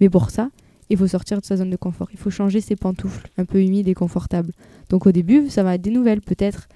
Mais 0.00 0.08
pour 0.08 0.30
ça, 0.30 0.50
il 0.88 0.96
faut 0.96 1.06
sortir 1.06 1.40
de 1.40 1.44
sa 1.44 1.56
zone 1.56 1.70
de 1.70 1.76
confort. 1.76 2.08
Il 2.12 2.18
faut 2.18 2.30
changer 2.30 2.60
ses 2.60 2.76
pantoufles, 2.76 3.30
un 3.38 3.44
peu 3.44 3.62
humides 3.62 3.88
et 3.88 3.94
confortables. 3.94 4.52
Donc 4.88 5.06
au 5.06 5.12
début, 5.12 5.48
ça 5.48 5.62
va 5.62 5.74
être 5.74 5.82
des 5.82 5.90
nouvelles, 5.90 6.20
peut-être 6.20 6.68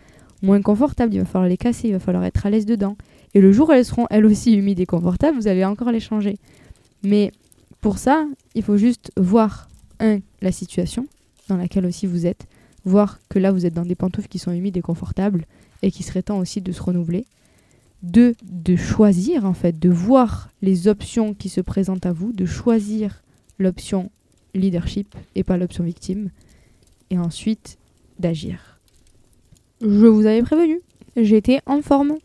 moins 0.42 0.60
confortables. 0.60 1.14
Il 1.14 1.20
va 1.20 1.24
falloir 1.24 1.48
les 1.48 1.56
casser, 1.56 1.88
il 1.88 1.92
va 1.92 1.98
falloir 1.98 2.24
être 2.24 2.46
à 2.46 2.50
l'aise 2.50 2.66
dedans. 2.66 2.96
Et 3.34 3.40
le 3.40 3.52
jour 3.52 3.68
où 3.68 3.72
elles 3.72 3.84
seront 3.84 4.06
elles 4.10 4.24
aussi 4.24 4.54
humides 4.54 4.80
et 4.80 4.86
confortables, 4.86 5.36
vous 5.36 5.48
allez 5.48 5.64
encore 5.64 5.90
les 5.90 6.00
changer. 6.00 6.38
Mais 7.06 7.30
pour 7.80 7.98
ça, 7.98 8.26
il 8.56 8.64
faut 8.64 8.76
juste 8.76 9.12
voir, 9.16 9.68
un, 10.00 10.18
la 10.42 10.50
situation 10.50 11.06
dans 11.48 11.56
laquelle 11.56 11.86
aussi 11.86 12.04
vous 12.04 12.26
êtes, 12.26 12.48
voir 12.84 13.20
que 13.28 13.38
là 13.38 13.52
vous 13.52 13.64
êtes 13.64 13.74
dans 13.74 13.86
des 13.86 13.94
pantoufles 13.94 14.26
qui 14.26 14.40
sont 14.40 14.50
humides 14.50 14.76
et 14.76 14.82
confortables 14.82 15.44
et 15.82 15.92
qui 15.92 16.02
serait 16.02 16.22
temps 16.22 16.38
aussi 16.38 16.60
de 16.60 16.72
se 16.72 16.82
renouveler. 16.82 17.24
Deux, 18.02 18.34
de 18.42 18.74
choisir 18.74 19.44
en 19.44 19.54
fait, 19.54 19.78
de 19.78 19.88
voir 19.88 20.50
les 20.62 20.88
options 20.88 21.32
qui 21.32 21.48
se 21.48 21.60
présentent 21.60 22.06
à 22.06 22.12
vous, 22.12 22.32
de 22.32 22.44
choisir 22.44 23.22
l'option 23.60 24.10
leadership 24.52 25.14
et 25.36 25.44
pas 25.44 25.56
l'option 25.56 25.84
victime. 25.84 26.30
Et 27.10 27.18
ensuite, 27.18 27.78
d'agir. 28.18 28.80
Je 29.80 30.06
vous 30.06 30.26
avais 30.26 30.42
prévenu, 30.42 30.80
j'étais 31.16 31.60
en 31.66 31.82
forme. 31.82 32.16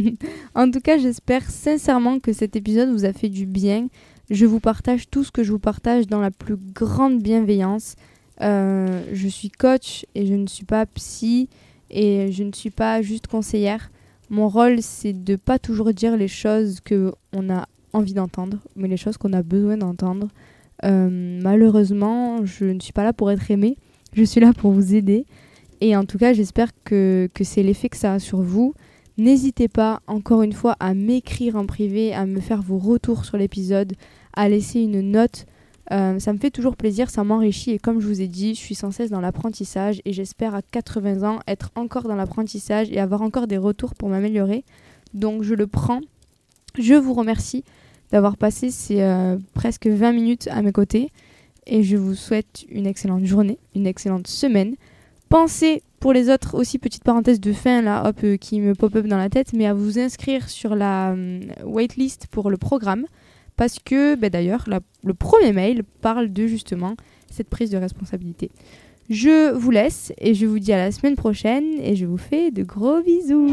en 0.54 0.70
tout 0.70 0.80
cas, 0.80 0.96
j'espère 0.96 1.50
sincèrement 1.50 2.20
que 2.20 2.32
cet 2.32 2.54
épisode 2.54 2.90
vous 2.90 3.04
a 3.04 3.12
fait 3.12 3.28
du 3.28 3.46
bien. 3.46 3.88
Je 4.30 4.44
vous 4.44 4.60
partage 4.60 5.08
tout 5.08 5.24
ce 5.24 5.30
que 5.30 5.42
je 5.42 5.52
vous 5.52 5.58
partage 5.58 6.06
dans 6.06 6.20
la 6.20 6.30
plus 6.30 6.56
grande 6.56 7.22
bienveillance. 7.22 7.96
Euh, 8.42 9.02
je 9.12 9.26
suis 9.26 9.50
coach 9.50 10.04
et 10.14 10.26
je 10.26 10.34
ne 10.34 10.46
suis 10.46 10.66
pas 10.66 10.84
psy 10.86 11.48
et 11.90 12.30
je 12.30 12.42
ne 12.42 12.52
suis 12.52 12.70
pas 12.70 13.00
juste 13.00 13.26
conseillère. 13.26 13.90
Mon 14.28 14.48
rôle, 14.48 14.82
c'est 14.82 15.14
de 15.14 15.36
pas 15.36 15.58
toujours 15.58 15.94
dire 15.94 16.16
les 16.16 16.28
choses 16.28 16.80
que 16.80 17.12
on 17.32 17.48
a 17.48 17.66
envie 17.94 18.12
d'entendre, 18.12 18.58
mais 18.76 18.86
les 18.86 18.98
choses 18.98 19.16
qu'on 19.16 19.32
a 19.32 19.42
besoin 19.42 19.78
d'entendre. 19.78 20.28
Euh, 20.84 21.40
malheureusement, 21.42 22.44
je 22.44 22.66
ne 22.66 22.80
suis 22.80 22.92
pas 22.92 23.04
là 23.04 23.14
pour 23.14 23.30
être 23.30 23.50
aimée. 23.50 23.78
Je 24.12 24.24
suis 24.24 24.42
là 24.42 24.52
pour 24.52 24.72
vous 24.72 24.94
aider. 24.94 25.24
Et 25.80 25.96
en 25.96 26.04
tout 26.04 26.18
cas, 26.18 26.34
j'espère 26.34 26.70
que, 26.84 27.30
que 27.32 27.44
c'est 27.44 27.62
l'effet 27.62 27.88
que 27.88 27.96
ça 27.96 28.14
a 28.14 28.18
sur 28.18 28.42
vous. 28.42 28.74
N'hésitez 29.18 29.66
pas, 29.66 30.00
encore 30.06 30.42
une 30.42 30.52
fois, 30.52 30.76
à 30.78 30.94
m'écrire 30.94 31.56
en 31.56 31.66
privé, 31.66 32.14
à 32.14 32.24
me 32.24 32.38
faire 32.40 32.62
vos 32.62 32.78
retours 32.78 33.24
sur 33.24 33.36
l'épisode, 33.36 33.94
à 34.32 34.48
laisser 34.48 34.80
une 34.80 35.00
note. 35.00 35.46
Euh, 35.90 36.20
ça 36.20 36.32
me 36.32 36.38
fait 36.38 36.52
toujours 36.52 36.76
plaisir, 36.76 37.10
ça 37.10 37.24
m'enrichit 37.24 37.72
et 37.72 37.78
comme 37.78 37.98
je 37.98 38.06
vous 38.06 38.20
ai 38.20 38.28
dit, 38.28 38.54
je 38.54 38.60
suis 38.60 38.76
sans 38.76 38.92
cesse 38.92 39.10
dans 39.10 39.20
l'apprentissage 39.20 40.00
et 40.04 40.12
j'espère 40.12 40.54
à 40.54 40.62
80 40.62 41.28
ans 41.28 41.40
être 41.48 41.72
encore 41.74 42.04
dans 42.04 42.14
l'apprentissage 42.14 42.90
et 42.92 43.00
avoir 43.00 43.22
encore 43.22 43.48
des 43.48 43.56
retours 43.56 43.94
pour 43.94 44.08
m'améliorer. 44.08 44.64
Donc 45.14 45.42
je 45.42 45.54
le 45.54 45.66
prends. 45.66 46.00
Je 46.78 46.94
vous 46.94 47.14
remercie 47.14 47.64
d'avoir 48.12 48.36
passé 48.36 48.70
ces 48.70 49.00
euh, 49.00 49.36
presque 49.54 49.86
20 49.86 50.12
minutes 50.12 50.48
à 50.52 50.62
mes 50.62 50.72
côtés. 50.72 51.10
Et 51.66 51.82
je 51.82 51.96
vous 51.96 52.14
souhaite 52.14 52.64
une 52.70 52.86
excellente 52.86 53.24
journée, 53.24 53.58
une 53.74 53.86
excellente 53.86 54.26
semaine. 54.26 54.76
Pensez 55.28 55.82
pour 56.00 56.12
les 56.12 56.30
autres 56.30 56.56
aussi, 56.56 56.78
petite 56.78 57.04
parenthèse 57.04 57.40
de 57.40 57.52
fin 57.52 57.82
là, 57.82 58.08
hop, 58.08 58.20
euh, 58.24 58.36
qui 58.36 58.60
me 58.60 58.74
pop-up 58.74 59.06
dans 59.06 59.18
la 59.18 59.28
tête, 59.28 59.52
mais 59.52 59.66
à 59.66 59.74
vous 59.74 59.98
inscrire 59.98 60.48
sur 60.48 60.74
la 60.74 61.10
hum, 61.12 61.40
waitlist 61.64 62.28
pour 62.30 62.50
le 62.50 62.56
programme. 62.56 63.04
Parce 63.56 63.78
que 63.84 64.14
ben, 64.14 64.30
d'ailleurs, 64.30 64.66
le 65.02 65.14
premier 65.14 65.52
mail 65.52 65.82
parle 66.00 66.32
de 66.32 66.46
justement 66.46 66.94
cette 67.30 67.48
prise 67.48 67.70
de 67.70 67.76
responsabilité. 67.76 68.50
Je 69.10 69.52
vous 69.52 69.70
laisse 69.70 70.12
et 70.18 70.34
je 70.34 70.46
vous 70.46 70.58
dis 70.58 70.72
à 70.72 70.76
la 70.76 70.92
semaine 70.92 71.16
prochaine 71.16 71.64
et 71.82 71.96
je 71.96 72.06
vous 72.06 72.18
fais 72.18 72.50
de 72.50 72.62
gros 72.62 73.00
bisous. 73.02 73.48